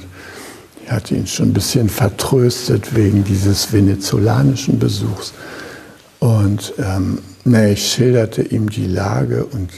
ich 0.84 0.90
hatte 0.90 1.14
ihn 1.14 1.26
schon 1.26 1.50
ein 1.50 1.54
bisschen 1.54 1.88
vertröstet 1.88 2.94
wegen 2.94 3.24
dieses 3.24 3.72
venezolanischen 3.72 4.78
Besuchs. 4.78 5.32
Und 6.20 6.74
ähm, 6.78 7.20
nee, 7.44 7.72
ich 7.72 7.90
schilderte 7.90 8.42
ihm 8.42 8.68
die 8.68 8.87
Lage 8.87 9.46
und 9.46 9.70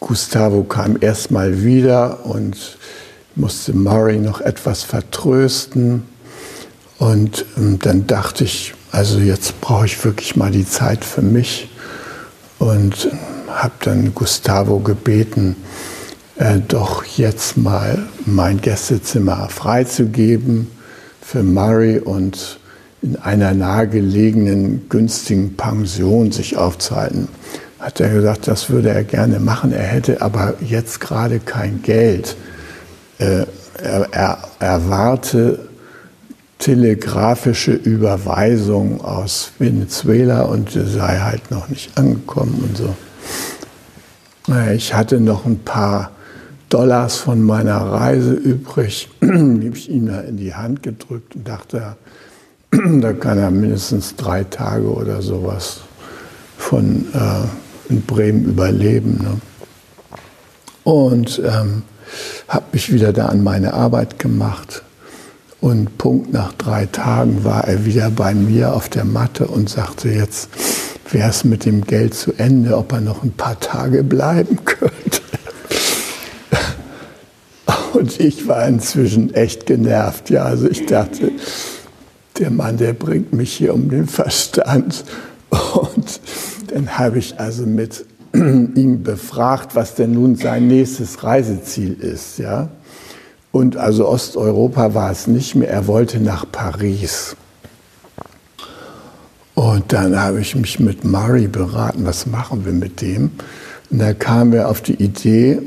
Gustavo 0.00 0.64
kam 0.64 0.98
erstmal 1.00 1.62
wieder 1.62 2.26
und 2.26 2.78
musste 3.36 3.74
Murray 3.74 4.18
noch 4.18 4.40
etwas 4.40 4.82
vertrösten. 4.82 6.02
Und 6.98 7.46
ähm, 7.56 7.78
dann 7.80 8.06
dachte 8.06 8.44
ich, 8.44 8.74
also 8.92 9.18
jetzt 9.18 9.60
brauche 9.60 9.86
ich 9.86 10.04
wirklich 10.04 10.36
mal 10.36 10.50
die 10.50 10.66
Zeit 10.66 11.04
für 11.04 11.22
mich. 11.22 11.70
Und 12.58 13.10
habe 13.50 13.74
dann 13.80 14.14
Gustavo 14.14 14.78
gebeten, 14.78 15.56
äh, 16.36 16.58
doch 16.66 17.04
jetzt 17.04 17.56
mal 17.56 17.98
mein 18.26 18.60
Gästezimmer 18.60 19.48
freizugeben 19.48 20.70
für 21.20 21.42
Murray 21.42 21.98
und 21.98 22.58
in 23.02 23.16
einer 23.16 23.54
nahegelegenen 23.54 24.88
günstigen 24.88 25.56
Pension 25.56 26.32
sich 26.32 26.56
aufzuhalten. 26.56 27.28
Hat 27.78 28.00
er 28.00 28.10
gesagt, 28.10 28.46
das 28.46 28.68
würde 28.68 28.90
er 28.90 29.04
gerne 29.04 29.40
machen. 29.40 29.72
Er 29.72 29.84
hätte 29.86 30.20
aber 30.20 30.54
jetzt 30.60 31.00
gerade 31.00 31.40
kein 31.40 31.82
Geld. 31.82 32.36
Äh, 33.18 33.46
er, 33.82 34.08
er, 34.12 34.38
er 34.58 34.88
warte 34.90 35.70
telegrafische 36.58 37.72
Überweisung 37.72 39.00
aus 39.02 39.52
Venezuela 39.58 40.42
und 40.42 40.70
sei 40.72 41.18
halt 41.18 41.50
noch 41.50 41.68
nicht 41.68 41.96
angekommen 41.96 42.64
und 42.68 42.76
so. 42.76 42.94
Ich 44.74 44.94
hatte 44.94 45.20
noch 45.20 45.44
ein 45.46 45.60
paar 45.60 46.10
Dollars 46.70 47.16
von 47.16 47.42
meiner 47.42 47.78
Reise 47.78 48.32
übrig, 48.32 49.08
die 49.20 49.26
habe 49.66 49.76
ich 49.76 49.90
ihm 49.90 50.08
in 50.08 50.36
die 50.36 50.54
Hand 50.54 50.82
gedrückt 50.82 51.34
und 51.34 51.46
dachte, 51.46 51.96
da 52.70 53.12
kann 53.12 53.38
er 53.38 53.50
mindestens 53.50 54.16
drei 54.16 54.44
Tage 54.44 54.88
oder 54.88 55.20
sowas 55.20 55.80
von 56.56 57.06
äh, 57.12 57.92
in 57.92 58.02
Bremen 58.02 58.44
überleben. 58.44 59.18
Ne? 59.22 59.40
Und 60.84 61.42
ähm, 61.44 61.82
habe 62.48 62.64
mich 62.72 62.92
wieder 62.92 63.12
da 63.12 63.26
an 63.26 63.42
meine 63.42 63.74
Arbeit 63.74 64.18
gemacht. 64.18 64.82
Und 65.60 65.98
Punkt 65.98 66.32
nach 66.32 66.52
drei 66.54 66.86
Tagen 66.86 67.44
war 67.44 67.64
er 67.64 67.84
wieder 67.84 68.10
bei 68.10 68.32
mir 68.34 68.72
auf 68.72 68.88
der 68.88 69.04
Matte 69.04 69.46
und 69.46 69.68
sagte, 69.68 70.08
jetzt 70.08 70.48
wäre 71.12 71.30
es 71.30 71.44
mit 71.44 71.64
dem 71.64 71.84
Geld 71.84 72.14
zu 72.14 72.32
Ende, 72.36 72.76
ob 72.76 72.92
er 72.92 73.00
noch 73.00 73.22
ein 73.22 73.32
paar 73.32 73.58
Tage 73.58 74.02
bleiben 74.02 74.64
könnte. 74.64 75.20
Und 77.92 78.18
ich 78.20 78.46
war 78.48 78.66
inzwischen 78.66 79.34
echt 79.34 79.66
genervt. 79.66 80.30
Ja, 80.30 80.44
also 80.44 80.68
ich 80.68 80.86
dachte, 80.86 81.32
der 82.38 82.50
Mann, 82.50 82.76
der 82.76 82.92
bringt 82.92 83.32
mich 83.32 83.52
hier 83.52 83.74
um 83.74 83.88
den 83.90 84.06
Verstand. 84.06 85.04
Und 85.50 86.20
dann 86.68 86.98
habe 86.98 87.18
ich 87.18 87.38
also 87.38 87.66
mit 87.66 88.06
ihm 88.34 89.02
befragt, 89.02 89.74
was 89.74 89.94
denn 89.94 90.12
nun 90.12 90.36
sein 90.36 90.68
nächstes 90.68 91.22
Reiseziel 91.22 91.94
ist. 91.94 92.38
Ja? 92.38 92.70
Und 93.52 93.76
also 93.76 94.08
Osteuropa 94.08 94.94
war 94.94 95.10
es 95.10 95.26
nicht 95.26 95.54
mehr. 95.54 95.70
Er 95.70 95.86
wollte 95.86 96.20
nach 96.20 96.46
Paris. 96.50 97.36
Dann 99.90 100.20
habe 100.20 100.40
ich 100.40 100.54
mich 100.54 100.78
mit 100.78 101.04
Murray 101.04 101.48
beraten, 101.48 102.06
was 102.06 102.24
machen 102.24 102.64
wir 102.64 102.72
mit 102.72 103.00
dem? 103.00 103.32
Und 103.90 103.98
da 103.98 104.14
kamen 104.14 104.52
wir 104.52 104.68
auf 104.68 104.80
die 104.82 104.94
Idee, 104.94 105.60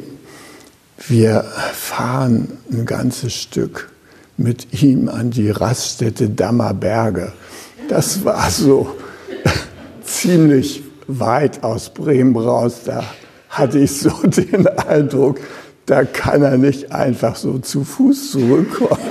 wir 1.10 1.44
fahren 1.74 2.48
ein 2.72 2.86
ganzes 2.86 3.34
Stück 3.34 3.92
mit 4.38 4.82
ihm 4.82 5.10
an 5.10 5.32
die 5.32 5.50
Raststätte 5.50 6.30
Dammerberge. 6.30 7.34
Das 7.90 8.24
war 8.24 8.50
so 8.50 8.96
ziemlich 10.06 10.84
weit 11.08 11.62
aus 11.62 11.94
Bremen 11.94 12.38
raus. 12.38 12.84
Da 12.86 13.04
hatte 13.50 13.80
ich 13.80 14.00
so 14.00 14.10
den 14.24 14.68
Eindruck, 14.68 15.42
da 15.86 16.06
kann 16.06 16.44
er 16.44 16.58
nicht 16.58 16.94
einfach 16.94 17.36
so 17.36 17.60
zu 17.60 17.84
Fuß 17.84 18.32
zurückkommen. 18.32 19.02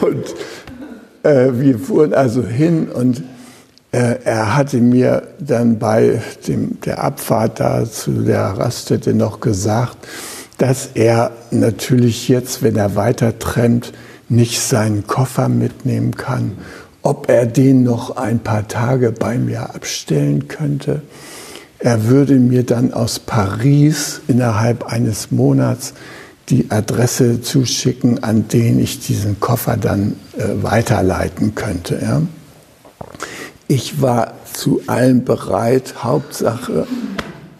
Und 0.00 0.34
äh, 1.28 1.60
wir 1.60 1.78
fuhren 1.78 2.14
also 2.14 2.42
hin 2.42 2.88
und 2.88 3.22
äh, 3.92 4.16
er 4.24 4.56
hatte 4.56 4.78
mir 4.78 5.28
dann 5.38 5.78
bei 5.78 6.20
dem, 6.46 6.80
der 6.84 7.02
Abfahrt 7.02 7.60
da 7.60 7.84
zu 7.84 8.22
der 8.22 8.42
Raststätte 8.42 9.14
noch 9.14 9.40
gesagt, 9.40 9.96
dass 10.58 10.90
er 10.94 11.30
natürlich 11.50 12.28
jetzt, 12.28 12.62
wenn 12.62 12.76
er 12.76 12.96
weiter 12.96 13.38
trennt, 13.38 13.92
nicht 14.28 14.60
seinen 14.60 15.06
Koffer 15.06 15.48
mitnehmen 15.48 16.16
kann, 16.16 16.58
ob 17.02 17.30
er 17.30 17.46
den 17.46 17.82
noch 17.82 18.16
ein 18.16 18.40
paar 18.40 18.68
Tage 18.68 19.12
bei 19.12 19.38
mir 19.38 19.74
abstellen 19.74 20.48
könnte. 20.48 21.02
Er 21.78 22.06
würde 22.06 22.34
mir 22.34 22.64
dann 22.64 22.92
aus 22.92 23.20
Paris 23.20 24.20
innerhalb 24.26 24.84
eines 24.84 25.30
Monats 25.30 25.94
die 26.48 26.70
Adresse 26.70 27.40
zuschicken, 27.40 28.22
an 28.22 28.48
den 28.48 28.78
ich 28.78 29.00
diesen 29.00 29.40
Koffer 29.40 29.76
dann 29.76 30.16
äh, 30.36 30.62
weiterleiten 30.62 31.54
könnte. 31.54 31.98
Ja. 32.00 32.22
Ich 33.66 34.00
war 34.00 34.34
zu 34.52 34.80
allem 34.86 35.24
bereit. 35.24 36.02
Hauptsache, 36.02 36.86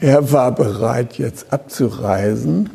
er 0.00 0.32
war 0.32 0.54
bereit, 0.54 1.18
jetzt 1.18 1.52
abzureisen. 1.52 2.70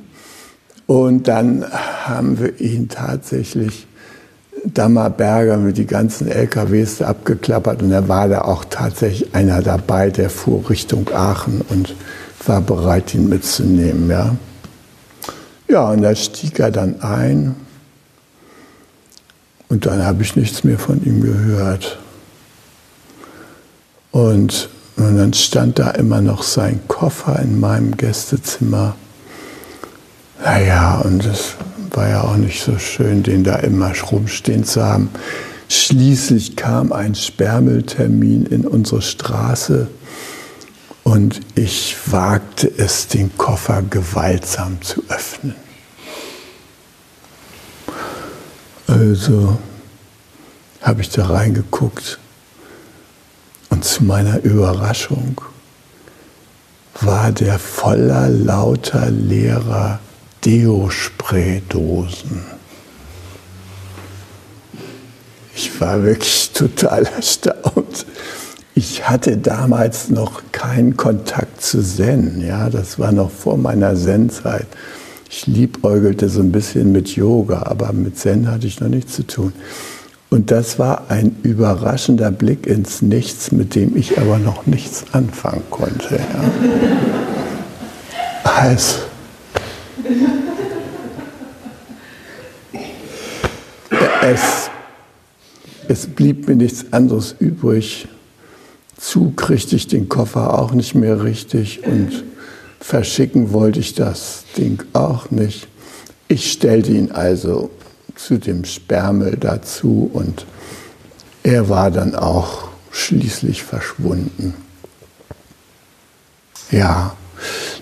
Und 0.86 1.28
dann 1.28 1.66
haben 2.06 2.40
wir 2.40 2.60
ihn 2.60 2.90
tatsächlich 2.90 3.88
Dammerberger 4.66 5.58
mit 5.58 5.78
die 5.78 5.86
ganzen 5.86 6.28
LKWs 6.28 7.02
abgeklappert 7.02 7.82
und 7.82 7.92
er 7.92 8.08
war 8.08 8.30
da 8.30 8.42
auch 8.42 8.64
tatsächlich 8.64 9.36
einer 9.36 9.62
dabei, 9.62 10.10
der 10.10 10.30
fuhr 10.30 10.70
Richtung 10.70 11.10
Aachen 11.14 11.62
und 11.70 11.96
war 12.46 12.62
bereit, 12.62 13.14
ihn 13.14 13.28
mitzunehmen. 13.28 14.10
Ja, 14.10 14.36
ja 15.74 15.90
und 15.90 16.04
da 16.04 16.16
stieg 16.16 16.60
er 16.60 16.72
dann 16.72 17.02
ein 17.02 17.56
und 19.70 19.88
dann 19.88 20.06
habe 20.06 20.22
ich 20.22 20.36
nichts 20.36 20.64
mehr 20.64 20.78
von 20.78 21.04
ihm 21.04 21.22
gehört. 21.22 21.98
Und, 24.12 24.70
und 24.98 25.18
dann 25.18 25.34
stand 25.34 25.80
da 25.80 25.90
immer 25.90 26.22
noch 26.22 26.44
sein 26.44 26.80
Koffer 26.88 27.40
in 27.40 27.60
meinem 27.60 27.98
Gästezimmer. 27.98 28.96
Naja, 30.44 31.00
und 31.00 31.26
es 31.26 31.56
war 31.90 32.08
ja 32.08 32.22
auch 32.22 32.38
nicht 32.38 32.64
so 32.64 32.78
schön, 32.78 33.24
den 33.24 33.44
da 33.44 33.56
immer 33.56 33.92
rumstehen 34.12 34.64
zu 34.66 34.84
haben. 34.84 35.10
Schließlich 35.70 36.56
kam 36.56 36.94
ein 36.94 37.16
Sperrmülltermin 37.16 38.46
in 38.46 38.68
unsere 38.68 39.02
Straße 39.02 39.88
und 41.04 41.42
ich 41.56 41.96
wagte 42.06 42.72
es, 42.78 43.08
den 43.08 43.36
Koffer 43.38 43.82
gewaltsam 43.82 44.80
zu 44.84 45.04
öffnen. 45.10 45.63
Also 48.88 49.58
habe 50.82 51.02
ich 51.02 51.10
da 51.10 51.26
reingeguckt 51.28 52.20
und 53.70 53.84
zu 53.84 54.04
meiner 54.04 54.44
Überraschung 54.44 55.42
war 57.02 57.32
der 57.32 57.58
voller 57.60 58.30
lauter 58.30 59.10
leerer 59.10 60.00
Deo-Spray-Dosen. 60.46 62.44
Ich 65.56 65.80
war 65.80 66.04
wirklich 66.04 66.52
total 66.52 67.06
erstaunt. 67.16 68.06
Ich 68.76 69.08
hatte 69.08 69.38
damals 69.38 70.10
noch 70.10 70.42
keinen 70.52 70.98
Kontakt 70.98 71.62
zu 71.62 71.84
Zen. 71.84 72.42
Ja, 72.46 72.70
das 72.70 72.98
war 73.00 73.12
noch 73.12 73.30
vor 73.32 73.58
meiner 73.58 73.96
Zen-Zeit. 73.96 74.68
Ich 75.36 75.48
liebäugelte 75.48 76.30
so 76.30 76.42
ein 76.42 76.52
bisschen 76.52 76.92
mit 76.92 77.16
Yoga, 77.16 77.64
aber 77.64 77.92
mit 77.92 78.20
Zen 78.20 78.52
hatte 78.52 78.68
ich 78.68 78.80
noch 78.80 78.88
nichts 78.88 79.16
zu 79.16 79.26
tun. 79.26 79.52
Und 80.30 80.52
das 80.52 80.78
war 80.78 81.10
ein 81.10 81.36
überraschender 81.42 82.30
Blick 82.30 82.68
ins 82.68 83.02
Nichts, 83.02 83.52
mit 83.52 83.74
dem 83.74 83.98
ich 83.98 84.20
aber 84.20 84.38
noch 84.38 84.68
nichts 84.68 85.06
anfangen 85.12 85.64
konnte. 85.72 86.20
Ja. 86.20 86.52
Also, 88.44 89.00
es, 94.22 94.70
es 95.88 96.06
blieb 96.06 96.48
mir 96.48 96.58
nichts 96.58 96.86
anderes 96.92 97.36
übrig. 97.40 98.08
Zu 98.98 99.32
kriegte 99.32 99.76
ich 99.78 99.88
den 99.88 100.10
Koffer 100.10 100.60
auch 100.60 100.74
nicht 100.74 100.94
mehr 100.94 101.24
richtig 101.24 101.82
und 101.88 102.24
verschicken 102.84 103.54
wollte 103.54 103.80
ich 103.80 103.96
das 103.96 104.44
Ding 104.58 104.84
auch 104.92 105.32
nicht. 105.32 105.68
Ich 106.28 106.52
stellte 106.52 106.92
ihn 106.92 107.12
also 107.12 107.72
zu 108.16 108.38
dem 108.38 108.66
Sperrmüll 108.66 109.38
dazu 109.38 110.10
und 110.12 110.46
er 111.44 111.70
war 111.70 111.92
dann 111.92 112.14
auch 112.14 112.68
schließlich 112.92 113.64
verschwunden. 113.64 114.54
Ja, 116.72 117.16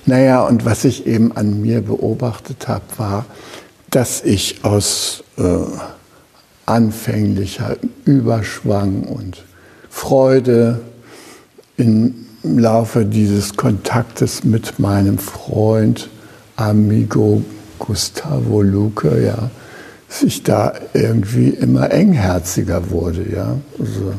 naja, 0.06 0.46
und 0.46 0.66
was 0.66 0.86
ich 0.86 1.08
eben 1.08 1.36
an 1.36 1.62
mir 1.62 1.82
beobachtet 1.82 2.68
habe, 2.68 2.86
war, 2.98 3.26
dass 3.90 4.24
ich 4.24 4.64
aus 4.64 5.24
äh, 5.38 5.66
anfänglicher 6.68 7.78
Überschwang 8.06 9.04
und 9.04 9.44
Freude 9.90 10.80
im 11.78 12.28
Laufe 12.44 13.06
dieses 13.06 13.56
Kontaktes 13.56 14.44
mit 14.44 14.80
meinem 14.80 15.18
Freund 15.18 16.10
Amigo 16.56 17.44
Gustavo 17.78 18.62
Luque, 18.62 19.24
ja, 19.24 19.50
sich 20.10 20.44
da 20.44 20.74
irgendwie 20.94 21.50
immer 21.50 21.92
engherziger 21.92 22.90
wurde. 22.90 23.26
Ja? 23.32 23.58
Also 23.80 24.14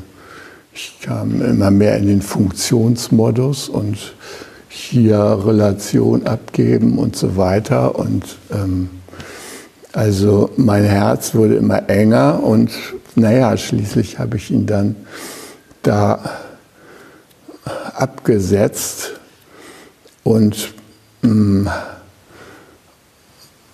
ich 0.72 0.98
kam 1.02 1.42
immer 1.42 1.70
mehr 1.70 1.96
in 1.96 2.06
den 2.06 2.22
Funktionsmodus 2.22 3.68
und 3.68 3.98
hier 4.68 5.18
Relation 5.44 6.26
abgeben 6.26 6.98
und 6.98 7.14
so 7.16 7.36
weiter. 7.36 7.98
Und 7.98 8.24
ähm, 8.52 8.88
also 9.92 10.50
mein 10.56 10.84
Herz 10.84 11.34
wurde 11.34 11.56
immer 11.56 11.88
enger 11.90 12.42
und 12.42 12.70
naja, 13.14 13.56
schließlich 13.56 14.18
habe 14.18 14.38
ich 14.38 14.50
ihn 14.50 14.66
dann 14.66 14.96
da 15.82 16.20
abgesetzt 18.02 19.12
und 20.24 20.74
mm, 21.22 21.68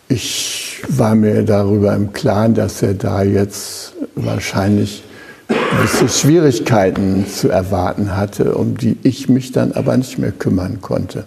ich 0.09 0.83
war 0.88 1.14
mir 1.14 1.43
darüber 1.43 1.95
im 1.95 2.12
Klaren, 2.12 2.55
dass 2.55 2.83
er 2.83 2.95
da 2.95 3.23
jetzt 3.23 3.95
wahrscheinlich 4.14 5.03
gewisse 5.49 6.09
Schwierigkeiten 6.09 7.27
zu 7.27 7.49
erwarten 7.49 8.17
hatte, 8.17 8.55
um 8.55 8.77
die 8.77 8.99
ich 9.03 9.31
mich 9.31 9.53
dann 9.53 9.73
aber 9.73 9.97
nicht 9.97 10.19
mehr 10.19 10.33
kümmern 10.33 10.81
konnte. 10.83 11.25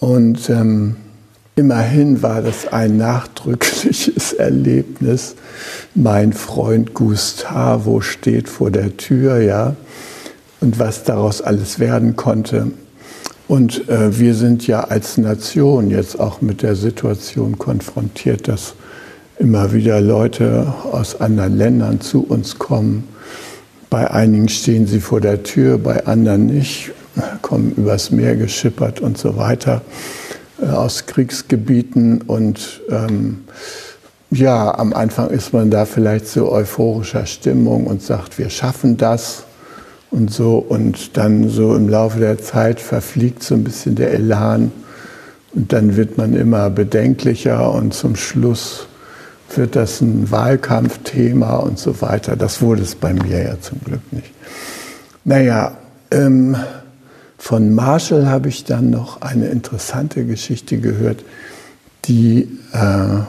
Und 0.00 0.48
ähm, 0.48 0.96
immerhin 1.56 2.22
war 2.22 2.40
das 2.40 2.68
ein 2.68 2.96
nachdrückliches 2.96 4.32
Erlebnis. 4.38 5.34
Mein 5.94 6.32
Freund 6.32 6.94
Gustavo 6.94 8.00
steht 8.00 8.48
vor 8.48 8.70
der 8.70 8.96
Tür, 8.96 9.40
ja, 9.40 9.76
und 10.60 10.78
was 10.78 11.04
daraus 11.04 11.42
alles 11.42 11.78
werden 11.78 12.16
konnte. 12.16 12.68
Und 13.48 13.88
äh, 13.88 14.18
wir 14.18 14.34
sind 14.34 14.66
ja 14.66 14.84
als 14.84 15.18
Nation 15.18 15.90
jetzt 15.90 16.18
auch 16.18 16.40
mit 16.40 16.62
der 16.62 16.74
Situation 16.74 17.58
konfrontiert, 17.58 18.48
dass 18.48 18.74
immer 19.38 19.72
wieder 19.72 20.00
Leute 20.00 20.72
aus 20.90 21.20
anderen 21.20 21.56
Ländern 21.56 22.00
zu 22.00 22.24
uns 22.24 22.58
kommen. 22.58 23.06
Bei 23.88 24.10
einigen 24.10 24.48
stehen 24.48 24.86
sie 24.86 25.00
vor 25.00 25.20
der 25.20 25.42
Tür, 25.42 25.78
bei 25.78 26.06
anderen 26.06 26.46
nicht, 26.46 26.90
kommen 27.42 27.72
übers 27.76 28.10
Meer 28.10 28.36
geschippert 28.36 29.00
und 29.00 29.16
so 29.16 29.36
weiter 29.36 29.82
äh, 30.60 30.66
aus 30.66 31.06
Kriegsgebieten. 31.06 32.22
Und 32.22 32.80
ähm, 32.90 33.44
ja, 34.30 34.76
am 34.76 34.92
Anfang 34.92 35.30
ist 35.30 35.52
man 35.52 35.70
da 35.70 35.84
vielleicht 35.84 36.26
so 36.26 36.50
euphorischer 36.50 37.26
Stimmung 37.26 37.86
und 37.86 38.02
sagt, 38.02 38.38
wir 38.38 38.50
schaffen 38.50 38.96
das 38.96 39.45
und 40.10 40.30
so. 40.30 40.58
Und 40.58 41.16
dann 41.16 41.48
so 41.48 41.74
im 41.74 41.88
Laufe 41.88 42.18
der 42.18 42.38
Zeit 42.38 42.80
verfliegt 42.80 43.42
so 43.42 43.54
ein 43.54 43.64
bisschen 43.64 43.94
der 43.94 44.12
Elan. 44.12 44.72
Und 45.54 45.72
dann 45.72 45.96
wird 45.96 46.18
man 46.18 46.34
immer 46.34 46.70
bedenklicher 46.70 47.72
und 47.72 47.94
zum 47.94 48.16
Schluss 48.16 48.86
wird 49.54 49.76
das 49.76 50.00
ein 50.00 50.30
Wahlkampfthema 50.30 51.56
und 51.56 51.78
so 51.78 52.00
weiter. 52.02 52.36
Das 52.36 52.60
wurde 52.60 52.82
es 52.82 52.94
bei 52.94 53.12
mir 53.12 53.42
ja 53.42 53.60
zum 53.60 53.80
Glück 53.84 54.12
nicht. 54.12 54.32
Naja, 55.24 55.76
ähm, 56.10 56.56
von 57.38 57.74
Marshall 57.74 58.26
habe 58.26 58.48
ich 58.48 58.64
dann 58.64 58.90
noch 58.90 59.22
eine 59.22 59.46
interessante 59.46 60.24
Geschichte 60.24 60.78
gehört, 60.78 61.24
die 62.06 62.48
äh, 62.72 63.20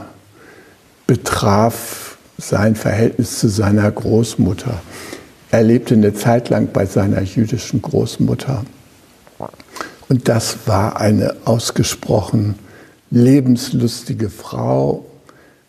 betraf 1.06 2.18
sein 2.38 2.76
Verhältnis 2.76 3.40
zu 3.40 3.50
seiner 3.50 3.90
Großmutter. 3.92 4.82
Er 5.50 5.64
lebte 5.64 5.94
eine 5.94 6.14
Zeit 6.14 6.50
lang 6.50 6.70
bei 6.74 6.86
seiner 6.86 7.22
jüdischen 7.22 7.82
Großmutter. 7.82 8.66
Und 10.10 10.28
das 10.28 10.58
war 10.66 11.00
eine 11.00 11.36
ausgesprochen 11.46 12.56
lebenslustige 13.10 14.30
Frau, 14.30 15.06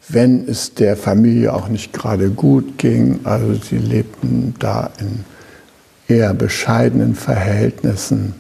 wenn 0.08 0.48
es 0.48 0.74
der 0.74 0.96
Familie 0.96 1.52
auch 1.52 1.68
nicht 1.68 1.92
gerade 1.92 2.30
gut 2.30 2.78
ging. 2.78 3.20
Also 3.24 3.54
sie 3.54 3.78
lebten 3.78 4.54
da 4.58 4.90
in 4.98 5.24
eher 6.08 6.34
bescheidenen 6.34 7.14
Verhältnissen. 7.14 8.34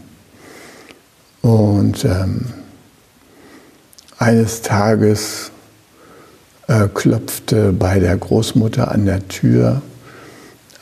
Und 1.42 2.04
ähm, 2.04 2.46
eines 4.18 4.62
Tages 4.62 5.52
äh, 6.66 6.88
klopfte 6.92 7.72
bei 7.72 8.00
der 8.00 8.16
Großmutter 8.16 8.90
an 8.90 9.06
der 9.06 9.26
Tür 9.28 9.82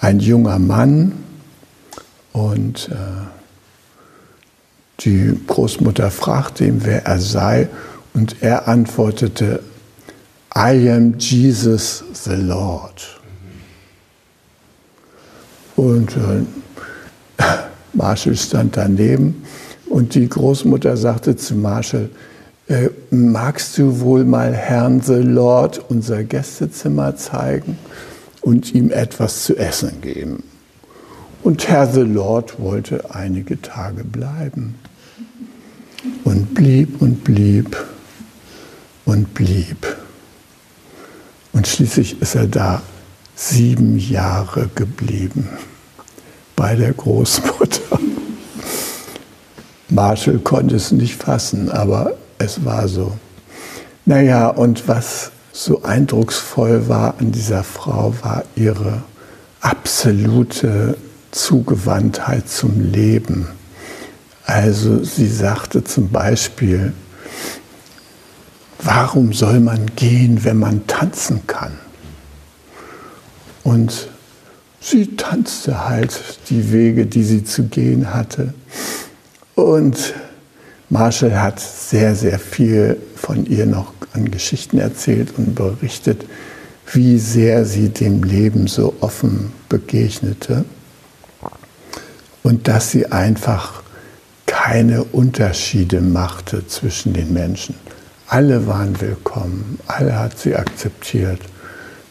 ein 0.07 0.21
junger 0.21 0.61
Mann 0.61 1.11
und 2.33 2.91
äh, 2.93 2.95
die 5.01 5.37
Großmutter 5.49 6.13
fragte 6.13 6.65
ihn, 6.65 6.83
wer 6.85 7.07
er 7.07 7.19
sei, 7.19 7.69
und 8.15 8.41
er 8.41 8.69
antwortete, 8.69 9.65
I 10.57 10.89
am 10.91 11.19
Jesus 11.19 12.05
the 12.13 12.37
Lord. 12.37 13.21
Und 15.75 16.13
äh, 16.17 17.43
Marshall 17.93 18.37
stand 18.37 18.77
daneben 18.77 19.43
und 19.87 20.15
die 20.15 20.29
Großmutter 20.29 20.97
sagte 20.97 21.35
zu 21.35 21.57
Marshall, 21.57 22.11
äh, 22.69 22.91
magst 23.11 23.77
du 23.77 23.99
wohl 23.99 24.25
mal 24.25 24.55
Herrn 24.55 25.01
the 25.01 25.15
Lord 25.15 25.85
unser 25.89 26.23
Gästezimmer 26.23 27.17
zeigen 27.17 27.77
und 28.47 28.73
ihm 28.77 28.93
etwas 28.93 29.43
zu 29.43 29.57
essen 29.57 30.01
geben? 30.01 30.45
Und 31.43 31.67
Herr 31.69 31.93
the 31.93 32.01
Lord 32.01 32.61
wollte 32.61 33.13
einige 33.13 33.61
Tage 33.61 34.05
bleiben 34.05 34.77
und 36.23 36.55
blieb 36.55 37.03
und 37.03 37.25
blieb 37.25 37.77
und 39.05 39.35
blieb. 39.35 39.97
Und 41.53 41.67
schließlich 41.67 42.23
ist 42.23 42.37
er 42.37 42.47
da 42.47 42.83
sieben 43.35 43.99
Jahre 43.99 44.71
geblieben 44.77 45.49
bei 46.55 46.77
der 46.77 46.93
Großmutter. 46.93 47.99
Marshall 49.89 50.39
konnte 50.39 50.77
es 50.77 50.93
nicht 50.93 51.17
fassen, 51.17 51.69
aber 51.69 52.17
es 52.39 52.65
war 52.65 52.87
so. 52.87 53.13
Naja, 54.05 54.49
und 54.49 54.87
was 54.87 55.33
so 55.57 55.83
eindrucksvoll 55.85 56.87
war 56.87 57.15
an 57.19 57.33
dieser 57.33 57.65
Frau, 57.65 58.13
war 58.21 58.45
ihre 58.57 59.03
absolute 59.63 60.99
Zugewandtheit 61.31 62.47
zum 62.47 62.93
Leben. 62.93 63.49
Also 64.45 65.03
sie 65.03 65.27
sagte 65.27 65.83
zum 65.83 66.11
Beispiel, 66.11 66.93
warum 68.81 69.33
soll 69.33 69.61
man 69.61 69.87
gehen, 69.97 70.45
wenn 70.45 70.59
man 70.59 70.87
tanzen 70.87 71.47
kann? 71.47 71.73
Und 73.65 74.09
sie 74.79 75.17
tanzte 75.17 75.89
halt 75.89 76.39
die 76.51 76.71
Wege, 76.71 77.07
die 77.07 77.25
sie 77.25 77.45
zu 77.45 77.65
gehen 77.65 78.13
hatte. 78.13 78.53
Und 79.55 80.13
Marshall 80.89 81.41
hat 81.41 81.59
sehr, 81.59 82.15
sehr 82.15 82.39
viel 82.39 82.97
von 83.17 83.47
ihr 83.47 83.67
noch 83.67 83.93
an 84.13 84.31
Geschichten 84.31 84.79
erzählt 84.79 85.35
und 85.37 85.55
berichtet, 85.55 86.25
wie 86.93 87.19
sehr 87.19 87.65
sie 87.65 87.89
dem 87.89 88.23
Leben 88.23 88.69
so 88.69 88.95
offen 89.01 89.53
begegnete 89.69 90.65
und 92.43 92.69
dass 92.69 92.93
sie 92.93 93.07
einfach 93.07 93.83
keine 94.47 95.03
Unterschiede 95.03 96.01
machte 96.01 96.67
zwischen 96.69 97.13
den 97.13 97.33
Menschen. 97.33 97.75
Alle 98.29 98.67
waren 98.67 99.01
willkommen, 99.01 99.79
alle 99.87 100.19
hat 100.19 100.39
sie 100.39 100.55
akzeptiert. 100.55 101.41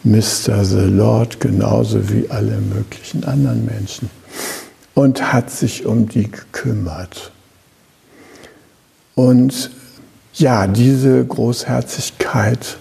Mr. 0.04 0.64
the 0.64 0.82
Lord 0.82 1.40
genauso 1.40 2.10
wie 2.10 2.30
alle 2.30 2.58
möglichen 2.58 3.24
anderen 3.24 3.66
Menschen. 3.66 4.10
Und 4.94 5.34
hat 5.34 5.50
sich 5.50 5.86
um 5.86 6.08
die 6.08 6.30
gekümmert. 6.30 7.32
Und 9.16 9.72
ja, 10.34 10.68
diese 10.68 11.26
Großherzigkeit 11.26 12.78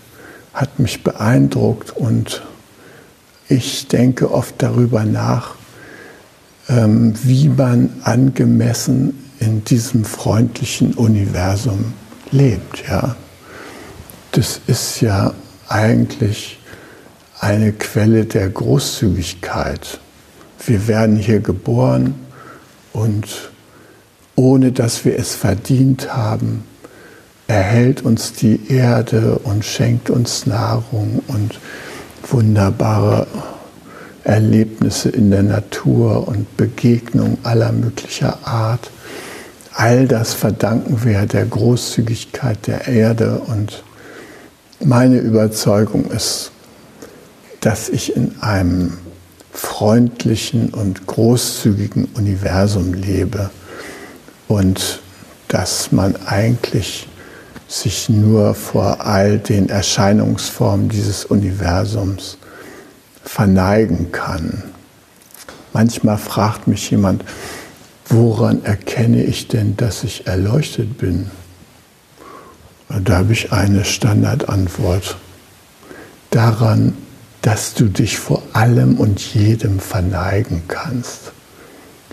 hat 0.53 0.79
mich 0.79 1.03
beeindruckt 1.03 1.97
und 1.97 2.43
ich 3.49 3.89
denke 3.89 4.33
oft 4.33 4.57
darüber 4.59 5.05
nach, 5.05 5.55
ähm, 6.69 7.15
wie 7.23 7.49
man 7.49 7.91
angemessen 8.03 9.25
in 9.39 9.65
diesem 9.65 10.05
freundlichen 10.05 10.95
Universum 10.95 11.93
lebt. 12.31 12.85
Ja 12.89 13.17
das 14.37 14.61
ist 14.67 15.01
ja 15.01 15.33
eigentlich 15.69 16.59
eine 17.39 17.73
Quelle 17.73 18.25
der 18.25 18.49
Großzügigkeit. 18.49 20.01
Wir 20.67 20.89
werden 20.89 21.17
hier 21.17 21.39
geboren 21.39 22.17
und 22.93 23.53
ohne 24.37 24.73
dass 24.73 25.05
wir 25.05 25.19
es 25.19 25.35
verdient 25.35 26.15
haben, 26.15 26.65
erhält 27.47 28.03
uns 28.03 28.33
die 28.33 28.69
Erde 28.69 29.39
und 29.45 29.65
schenkt 29.65 30.11
uns 30.11 30.47
Nahrung 30.47 31.23
und 31.29 31.61
wunderbare 32.29 33.27
Erlebnisse 34.25 35.11
in 35.11 35.31
der 35.31 35.43
Natur 35.43 36.27
und 36.27 36.57
Begegnungen 36.57 37.39
aller 37.43 37.73
möglicher 37.73 38.39
Art. 38.45 38.91
All 39.75 40.09
das 40.09 40.33
verdanken 40.33 41.05
wir 41.05 41.27
der 41.27 41.45
Großzügigkeit 41.45 42.67
der 42.67 42.89
Erde 42.89 43.41
und 43.47 43.83
meine 44.83 45.19
Überzeugung 45.19 46.11
ist, 46.11 46.53
dass 47.61 47.89
ich 47.89 48.17
in 48.17 48.37
einem 48.41 48.95
freundlichen 49.53 50.71
und 50.71 51.07
großzügigen 51.07 52.07
Universum 52.15 52.95
lebe 52.95 53.51
und 54.49 55.01
dass 55.49 55.93
man 55.93 56.17
eigentlich 56.27 57.09
sich 57.69 58.09
nur 58.09 58.55
vor 58.55 59.07
all 59.07 59.39
den 59.39 59.69
Erscheinungsformen 59.69 60.89
dieses 60.89 61.25
Universums 61.25 62.39
verneigen 63.23 64.13
kann. 64.13 64.63
Manchmal 65.73 66.19
fragt 66.19 66.69
mich 66.69 66.91
jemand, 66.91 67.25
woran 68.09 68.65
erkenne 68.65 69.23
ich 69.25 69.49
denn, 69.49 69.77
dass 69.77 70.05
ich 70.05 70.27
erleuchtet 70.27 70.99
bin? 70.99 71.31
Da 72.89 73.19
habe 73.19 73.33
ich 73.33 73.53
eine 73.53 73.85
Standardantwort. 73.85 75.17
Daran, 76.31 76.95
dass 77.43 77.75
du 77.75 77.87
dich 77.87 78.19
vor 78.19 78.43
allem 78.53 78.99
und 78.99 79.21
jedem 79.35 79.81
verneigen 79.81 80.63
kannst. 80.69 81.33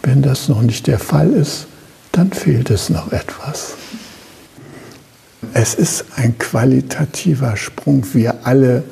Wenn 0.02 0.22
das 0.22 0.50
noch 0.50 0.62
nicht 0.62 0.88
der 0.88 1.00
Fall 1.00 1.32
ist, 1.32 1.68
dann 2.12 2.32
fehlt 2.32 2.70
es 2.70 2.90
noch 2.90 3.12
etwas. 3.12 3.76
Es 5.54 5.74
ist 5.74 6.06
ein 6.16 6.38
qualitativer 6.38 7.58
Sprung. 7.58 8.06
Wir 8.14 8.46
alle 8.46 8.84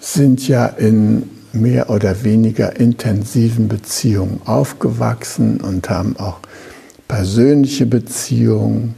sind 0.00 0.48
ja 0.48 0.66
in 0.66 1.28
mehr 1.52 1.90
oder 1.90 2.24
weniger 2.24 2.76
intensiven 2.76 3.68
Beziehungen 3.68 4.40
aufgewachsen 4.44 5.60
und 5.60 5.90
haben 5.90 6.16
auch 6.16 6.38
persönliche 7.08 7.86
Beziehungen, 7.86 8.94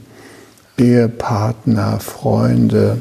Ehepartner, 0.79 2.01
Freunde, 2.01 3.01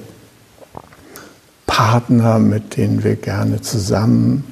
Partner, 1.68 2.40
mit 2.40 2.78
denen 2.78 3.04
wir 3.04 3.16
gerne 3.16 3.62
zusammen 3.62 4.44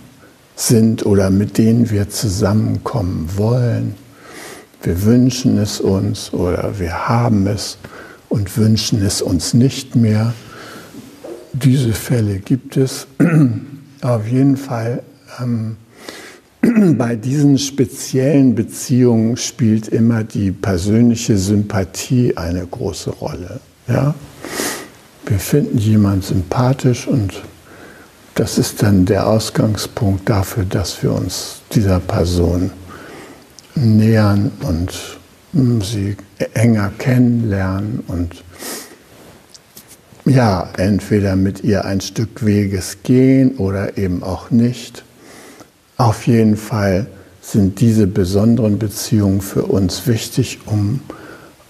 sind 0.55 1.05
oder 1.05 1.29
mit 1.29 1.57
denen 1.57 1.89
wir 1.89 2.09
zusammenkommen 2.09 3.29
wollen. 3.35 3.95
Wir 4.83 5.03
wünschen 5.03 5.57
es 5.59 5.79
uns 5.79 6.33
oder 6.33 6.79
wir 6.79 7.07
haben 7.07 7.45
es 7.45 7.77
und 8.29 8.57
wünschen 8.57 9.05
es 9.05 9.21
uns 9.21 9.53
nicht 9.53 9.95
mehr. 9.95 10.33
Diese 11.53 11.93
Fälle 11.93 12.39
gibt 12.39 12.77
es. 12.77 13.05
Auf 14.01 14.27
jeden 14.27 14.57
Fall 14.57 15.03
ähm, 15.39 15.77
bei 16.97 17.15
diesen 17.15 17.59
speziellen 17.59 18.55
Beziehungen 18.55 19.37
spielt 19.37 19.87
immer 19.87 20.23
die 20.23 20.51
persönliche 20.51 21.37
Sympathie 21.37 22.35
eine 22.35 22.65
große 22.65 23.11
Rolle. 23.11 23.59
Ja? 23.87 24.15
Wir 25.27 25.39
finden 25.39 25.77
jemanden 25.77 26.23
sympathisch 26.23 27.07
und 27.07 27.43
das 28.33 28.57
ist 28.57 28.81
dann 28.81 29.05
der 29.05 29.27
Ausgangspunkt 29.27 30.27
dafür, 30.27 30.65
dass 30.65 31.03
wir 31.03 31.11
uns 31.13 31.61
dieser 31.73 31.99
Person 31.99 32.71
nähern 33.75 34.51
und 34.61 35.19
hm, 35.53 35.81
sie 35.81 36.17
enger 36.53 36.91
kennenlernen 36.97 38.03
und 38.07 38.43
ja, 40.25 40.69
entweder 40.77 41.35
mit 41.35 41.63
ihr 41.63 41.85
ein 41.85 41.99
Stück 41.99 42.45
Weges 42.45 42.97
gehen 43.03 43.57
oder 43.57 43.97
eben 43.97 44.23
auch 44.23 44.51
nicht. 44.51 45.03
Auf 45.97 46.27
jeden 46.27 46.57
Fall 46.57 47.07
sind 47.41 47.79
diese 47.81 48.07
besonderen 48.07 48.77
Beziehungen 48.77 49.41
für 49.41 49.63
uns 49.63 50.05
wichtig, 50.05 50.59
um 50.67 51.01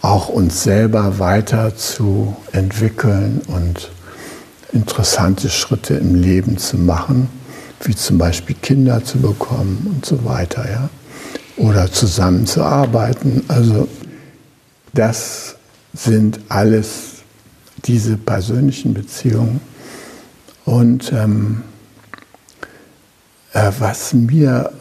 auch 0.01 0.29
uns 0.29 0.63
selber 0.63 1.19
weiter 1.19 1.75
zu 1.75 2.35
entwickeln 2.51 3.41
und 3.47 3.91
interessante 4.73 5.49
Schritte 5.49 5.95
im 5.95 6.15
Leben 6.15 6.57
zu 6.57 6.77
machen, 6.77 7.29
wie 7.83 7.95
zum 7.95 8.17
Beispiel 8.17 8.55
Kinder 8.61 9.03
zu 9.03 9.19
bekommen 9.19 9.91
und 9.95 10.05
so 10.05 10.25
weiter, 10.25 10.69
ja. 10.69 10.89
Oder 11.61 11.91
zusammenzuarbeiten. 11.91 13.43
Also 13.47 13.87
das 14.93 15.57
sind 15.93 16.39
alles 16.49 17.21
diese 17.85 18.17
persönlichen 18.17 18.95
Beziehungen. 18.95 19.61
Und 20.65 21.11
ähm, 21.13 21.61
äh, 23.53 23.71
was 23.77 24.13
mir 24.13 24.71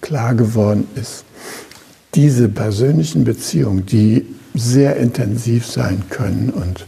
klar 0.00 0.34
geworden 0.34 0.88
ist, 0.94 1.24
diese 2.14 2.48
persönlichen 2.48 3.24
Beziehungen, 3.24 3.84
die 3.84 4.24
sehr 4.54 4.96
intensiv 4.96 5.66
sein 5.66 6.04
können 6.08 6.48
und 6.50 6.86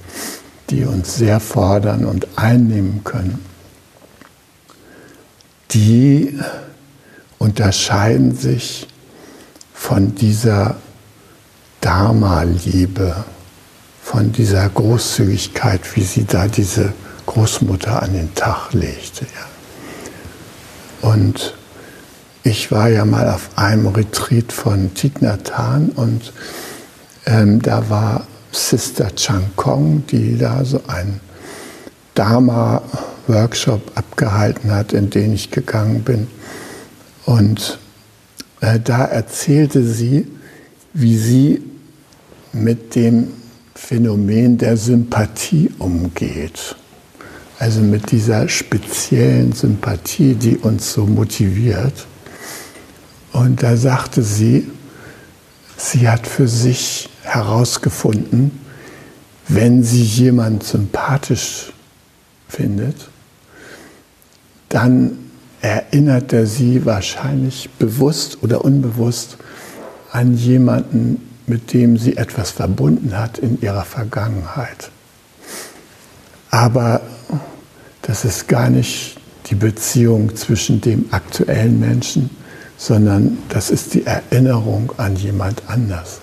die 0.70 0.84
uns 0.84 1.16
sehr 1.16 1.40
fordern 1.40 2.06
und 2.06 2.26
einnehmen 2.36 3.02
können, 3.04 3.38
die 5.72 6.38
unterscheiden 7.38 8.34
sich 8.34 8.86
von 9.76 10.14
dieser 10.14 10.76
Dharma-Liebe, 11.82 13.24
von 14.02 14.32
dieser 14.32 14.68
Großzügigkeit, 14.68 15.82
wie 15.94 16.02
sie 16.02 16.24
da 16.24 16.48
diese 16.48 16.92
Großmutter 17.26 18.02
an 18.02 18.14
den 18.14 18.34
Tag 18.34 18.72
legte. 18.72 19.26
Ja. 21.02 21.10
Und 21.10 21.54
ich 22.42 22.72
war 22.72 22.88
ja 22.88 23.04
mal 23.04 23.28
auf 23.28 23.50
einem 23.56 23.86
Retreat 23.88 24.52
von 24.52 24.94
Thich 24.94 25.20
Nhat 25.20 25.56
Hanh 25.56 25.90
und 25.94 26.32
ähm, 27.26 27.60
da 27.60 27.88
war 27.90 28.26
Sister 28.52 29.14
Chang 29.14 29.50
Kong, 29.56 30.04
die 30.10 30.38
da 30.38 30.64
so 30.64 30.80
einen 30.86 31.20
Dharma-Workshop 32.14 33.92
abgehalten 33.94 34.72
hat, 34.72 34.94
in 34.94 35.10
den 35.10 35.34
ich 35.34 35.50
gegangen 35.50 36.02
bin. 36.02 36.28
Und 37.26 37.78
da 38.60 39.04
erzählte 39.04 39.84
sie, 39.84 40.26
wie 40.92 41.16
sie 41.16 41.62
mit 42.52 42.94
dem 42.94 43.28
Phänomen 43.74 44.56
der 44.56 44.76
Sympathie 44.76 45.70
umgeht. 45.78 46.76
Also 47.58 47.80
mit 47.80 48.10
dieser 48.10 48.48
speziellen 48.48 49.52
Sympathie, 49.52 50.34
die 50.34 50.56
uns 50.56 50.92
so 50.92 51.06
motiviert. 51.06 52.06
Und 53.32 53.62
da 53.62 53.76
sagte 53.76 54.22
sie, 54.22 54.70
sie 55.76 56.08
hat 56.08 56.26
für 56.26 56.48
sich 56.48 57.08
herausgefunden, 57.22 58.50
wenn 59.48 59.82
sie 59.82 60.02
jemand 60.02 60.64
sympathisch 60.64 61.72
findet, 62.48 62.96
dann 64.68 65.25
erinnert 65.66 66.32
er 66.32 66.46
sie 66.46 66.84
wahrscheinlich 66.86 67.68
bewusst 67.78 68.38
oder 68.42 68.64
unbewusst 68.64 69.36
an 70.12 70.36
jemanden, 70.36 71.20
mit 71.46 71.72
dem 71.72 71.96
sie 71.96 72.16
etwas 72.16 72.50
verbunden 72.50 73.18
hat 73.18 73.38
in 73.38 73.60
ihrer 73.60 73.84
Vergangenheit. 73.84 74.90
Aber 76.50 77.00
das 78.02 78.24
ist 78.24 78.48
gar 78.48 78.70
nicht 78.70 79.16
die 79.46 79.56
Beziehung 79.56 80.34
zwischen 80.36 80.80
dem 80.80 81.06
aktuellen 81.10 81.80
Menschen, 81.80 82.30
sondern 82.76 83.38
das 83.48 83.70
ist 83.70 83.94
die 83.94 84.06
Erinnerung 84.06 84.92
an 84.96 85.16
jemand 85.16 85.62
anders. 85.66 86.20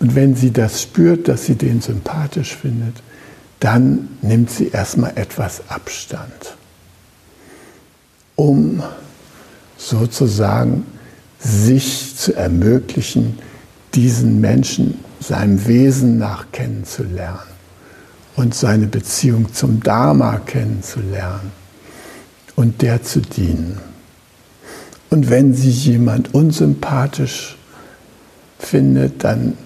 Und 0.00 0.14
wenn 0.14 0.36
sie 0.36 0.52
das 0.52 0.82
spürt, 0.82 1.26
dass 1.26 1.46
sie 1.46 1.56
den 1.56 1.80
sympathisch 1.80 2.54
findet, 2.54 2.94
dann 3.58 4.08
nimmt 4.22 4.50
sie 4.50 4.68
erstmal 4.68 5.12
etwas 5.16 5.62
Abstand, 5.68 6.56
um 8.38 8.84
sozusagen 9.76 10.86
sich 11.40 12.16
zu 12.16 12.34
ermöglichen, 12.34 13.36
diesen 13.94 14.40
Menschen 14.40 15.02
seinem 15.18 15.66
Wesen 15.66 16.18
nach 16.18 16.46
kennenzulernen 16.52 17.50
und 18.36 18.54
seine 18.54 18.86
Beziehung 18.86 19.52
zum 19.52 19.82
Dharma 19.82 20.38
kennenzulernen 20.38 21.50
und 22.54 22.80
der 22.80 23.02
zu 23.02 23.20
dienen. 23.20 23.80
Und 25.10 25.30
wenn 25.30 25.52
sie 25.52 25.70
jemand 25.70 26.32
unsympathisch 26.32 27.56
findet, 28.60 29.24
dann 29.24 29.58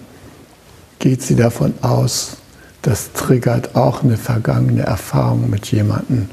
geht 0.97 1.21
sie 1.21 1.35
davon 1.35 1.75
aus, 1.81 2.37
das 2.81 3.11
triggert 3.13 3.75
auch 3.75 4.03
eine 4.03 4.17
vergangene 4.17 4.81
Erfahrung 4.81 5.47
mit 5.51 5.71
jemandem, 5.71 6.29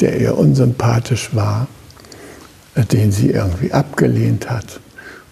der 0.00 0.18
ihr 0.18 0.38
unsympathisch 0.38 1.34
war, 1.34 1.66
den 2.76 3.12
sie 3.12 3.30
irgendwie 3.30 3.72
abgelehnt 3.72 4.50
hat. 4.50 4.80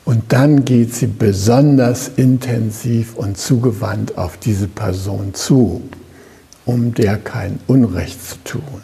Und 0.05 0.33
dann 0.33 0.65
geht 0.65 0.95
sie 0.95 1.07
besonders 1.07 2.11
intensiv 2.17 3.15
und 3.17 3.39
zugewandt 3.39 4.19
auf 4.19 4.37
diese 4.39 4.67
Person 4.67 5.35
zu, 5.35 5.83
um 6.65 6.95
der 6.95 7.17
kein 7.17 7.61
Unrecht 7.67 8.23
zu 8.27 8.37
tun. 8.45 8.83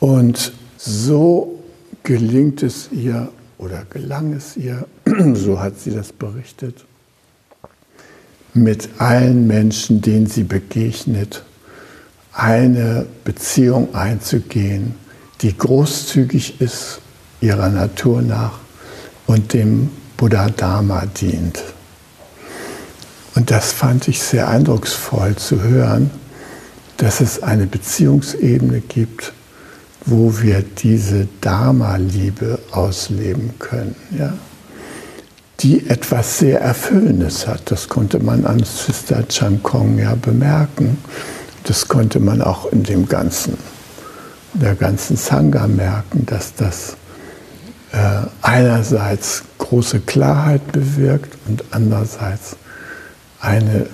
Und 0.00 0.52
so 0.78 1.62
gelingt 2.02 2.62
es 2.62 2.88
ihr 2.92 3.28
oder 3.58 3.84
gelang 3.90 4.32
es 4.32 4.56
ihr, 4.56 4.86
so 5.34 5.60
hat 5.60 5.78
sie 5.78 5.90
das 5.90 6.12
berichtet, 6.12 6.84
mit 8.54 8.88
allen 8.98 9.46
Menschen, 9.46 10.00
denen 10.00 10.26
sie 10.26 10.44
begegnet, 10.44 11.44
eine 12.32 13.06
Beziehung 13.24 13.94
einzugehen, 13.94 14.94
die 15.42 15.56
großzügig 15.56 16.60
ist 16.60 17.00
ihrer 17.40 17.68
Natur 17.68 18.22
nach 18.22 18.58
und 19.26 19.52
dem 19.52 19.90
Buddha 20.16 20.48
Dharma 20.48 21.06
dient. 21.06 21.62
Und 23.34 23.50
das 23.50 23.72
fand 23.72 24.08
ich 24.08 24.22
sehr 24.22 24.48
eindrucksvoll 24.48 25.36
zu 25.36 25.62
hören, 25.62 26.10
dass 26.96 27.20
es 27.20 27.42
eine 27.42 27.66
Beziehungsebene 27.66 28.80
gibt, 28.80 29.34
wo 30.06 30.40
wir 30.40 30.62
diese 30.62 31.28
Dharma-Liebe 31.42 32.58
ausleben 32.72 33.54
können. 33.58 33.94
Ja? 34.16 34.32
die 35.60 35.88
etwas 35.88 36.38
sehr 36.38 36.60
Erfüllendes 36.60 37.46
hat. 37.46 37.70
Das 37.70 37.88
konnte 37.88 38.18
man 38.18 38.44
an 38.44 38.62
Sister 38.62 39.26
Chang 39.28 39.62
Kong 39.62 39.98
ja 39.98 40.14
bemerken. 40.14 40.98
Das 41.64 41.88
konnte 41.88 42.20
man 42.20 42.42
auch 42.42 42.70
in 42.72 42.82
dem 42.82 43.08
ganzen, 43.08 43.56
der 44.60 44.74
ganzen 44.74 45.16
Sangha 45.16 45.66
merken, 45.66 46.26
dass 46.26 46.54
das 46.54 46.96
äh, 47.92 48.26
einerseits 48.42 49.44
große 49.58 50.00
Klarheit 50.00 50.72
bewirkt 50.72 51.36
und 51.46 51.64
andererseits 51.70 52.56
eine 53.40 53.86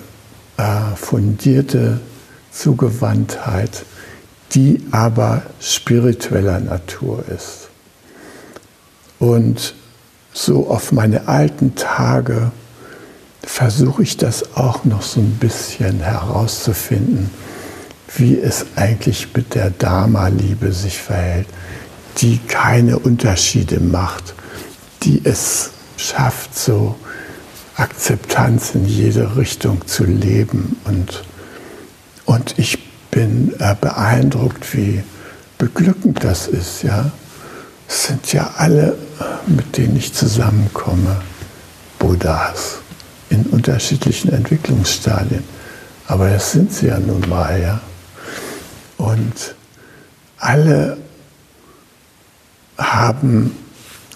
äh, 0.57 0.97
fundierte 0.97 2.01
Zugewandtheit, 2.51 3.85
die 4.53 4.83
aber 4.91 5.43
spiritueller 5.61 6.61
Natur 6.61 7.25
ist. 7.29 7.69
Und 9.19 9.75
so 10.33 10.69
auf 10.69 10.93
meine 10.93 11.29
alten 11.29 11.75
Tage 11.75 12.51
versuche 13.43 14.03
ich 14.03 14.17
das 14.17 14.57
auch 14.57 14.85
noch 14.85 15.03
so 15.03 15.21
ein 15.21 15.37
bisschen 15.39 16.01
herauszufinden, 16.01 17.31
wie 18.17 18.39
es 18.39 18.67
eigentlich 18.77 19.29
mit 19.35 19.55
der 19.55 19.71
Dharma-Liebe 19.71 20.73
sich 20.73 20.99
verhält, 20.99 21.47
die 22.19 22.39
keine 22.47 22.99
Unterschiede 22.99 23.81
macht, 23.81 24.35
die 25.03 25.23
es 25.25 25.71
schafft, 25.97 26.59
so 26.59 26.97
Akzeptanz 27.77 28.75
in 28.75 28.87
jede 28.87 29.37
Richtung 29.37 29.87
zu 29.87 30.05
leben. 30.05 30.77
Und, 30.85 31.25
und 32.27 32.59
ich 32.59 32.79
bin 33.11 33.55
äh, 33.59 33.75
beeindruckt, 33.81 34.75
wie 34.75 35.03
beglückend 35.59 36.23
das 36.23 36.49
ist, 36.49 36.83
ja. 36.83 37.11
Es 37.89 38.07
sind 38.07 38.33
ja 38.33 38.55
alle, 38.57 38.97
mit 39.47 39.77
denen 39.77 39.97
ich 39.97 40.15
zusammenkomme, 40.15 41.21
Buddhas 41.99 42.79
in 43.29 43.45
unterschiedlichen 43.45 44.33
Entwicklungsstadien. 44.33 45.45
Aber 46.07 46.31
das 46.31 46.53
sind 46.53 46.73
sie 46.73 46.87
ja 46.89 46.99
nun 46.99 47.29
mal, 47.29 47.61
ja. 47.61 47.81
Und 49.03 49.55
alle 50.39 50.97
haben 52.79 53.51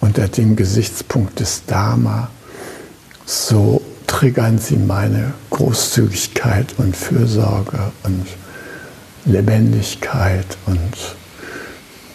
unter 0.01 0.29
dem 0.29 0.55
Gesichtspunkt 0.55 1.41
des 1.41 1.65
Dharma, 1.67 2.31
so 3.25 3.83
triggern 4.07 4.61
sie 4.61 4.77
meine 4.77 5.35
Großzügigkeit 5.51 6.75
und 6.79 6.97
Fürsorge 6.97 7.91
und 8.05 8.29
Lebendigkeit 9.25 10.47
und 10.67 10.93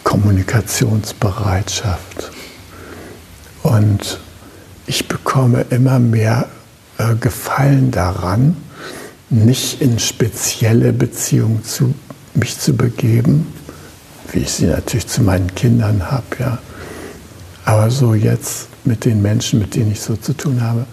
Kommunikationsbereitschaft. 0.02 2.30
Und 3.62 4.18
ich 4.86 5.08
bekomme 5.08 5.66
immer 5.68 5.98
mehr 5.98 6.48
äh, 6.96 7.16
Gefallen 7.16 7.90
daran, 7.90 8.56
nicht 9.28 9.82
in 9.82 9.98
spezielle 9.98 10.94
Beziehungen 10.94 11.62
zu 11.64 11.92
mich 12.34 12.58
zu 12.58 12.74
begeben, 12.74 13.46
wie 14.32 14.40
ich 14.40 14.52
sie 14.52 14.66
natürlich 14.66 15.06
zu 15.06 15.22
meinen 15.22 15.54
Kindern 15.54 16.10
habe, 16.10 16.24
ja. 16.38 16.58
Aber 17.64 17.90
so 17.90 18.14
jetzt 18.14 18.68
mit 18.84 19.04
den 19.04 19.22
Menschen, 19.22 19.60
mit 19.60 19.74
denen 19.74 19.92
ich 19.92 20.00
so 20.00 20.16
zu 20.16 20.32
tun 20.32 20.62
habe, 20.62 20.84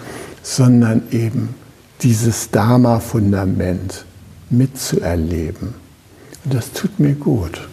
sondern 0.43 1.01
eben 1.11 1.55
dieses 2.01 2.51
Dharma-Fundament 2.51 4.05
mitzuerleben. 4.49 5.73
Und 6.45 6.53
das 6.53 6.71
tut 6.71 6.99
mir 6.99 7.15
gut. 7.15 7.67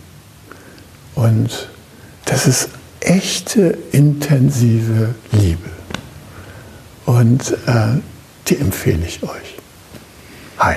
Und 1.15 1.69
das 2.25 2.47
ist 2.47 2.69
echte, 3.01 3.79
intensive 3.93 5.15
Liebe. 5.33 5.71
Und 7.07 7.53
äh, 7.67 7.99
die 8.49 8.59
empfehle 8.59 9.07
ich 9.07 9.23
euch. 9.23 9.57
Hi. 10.59 10.77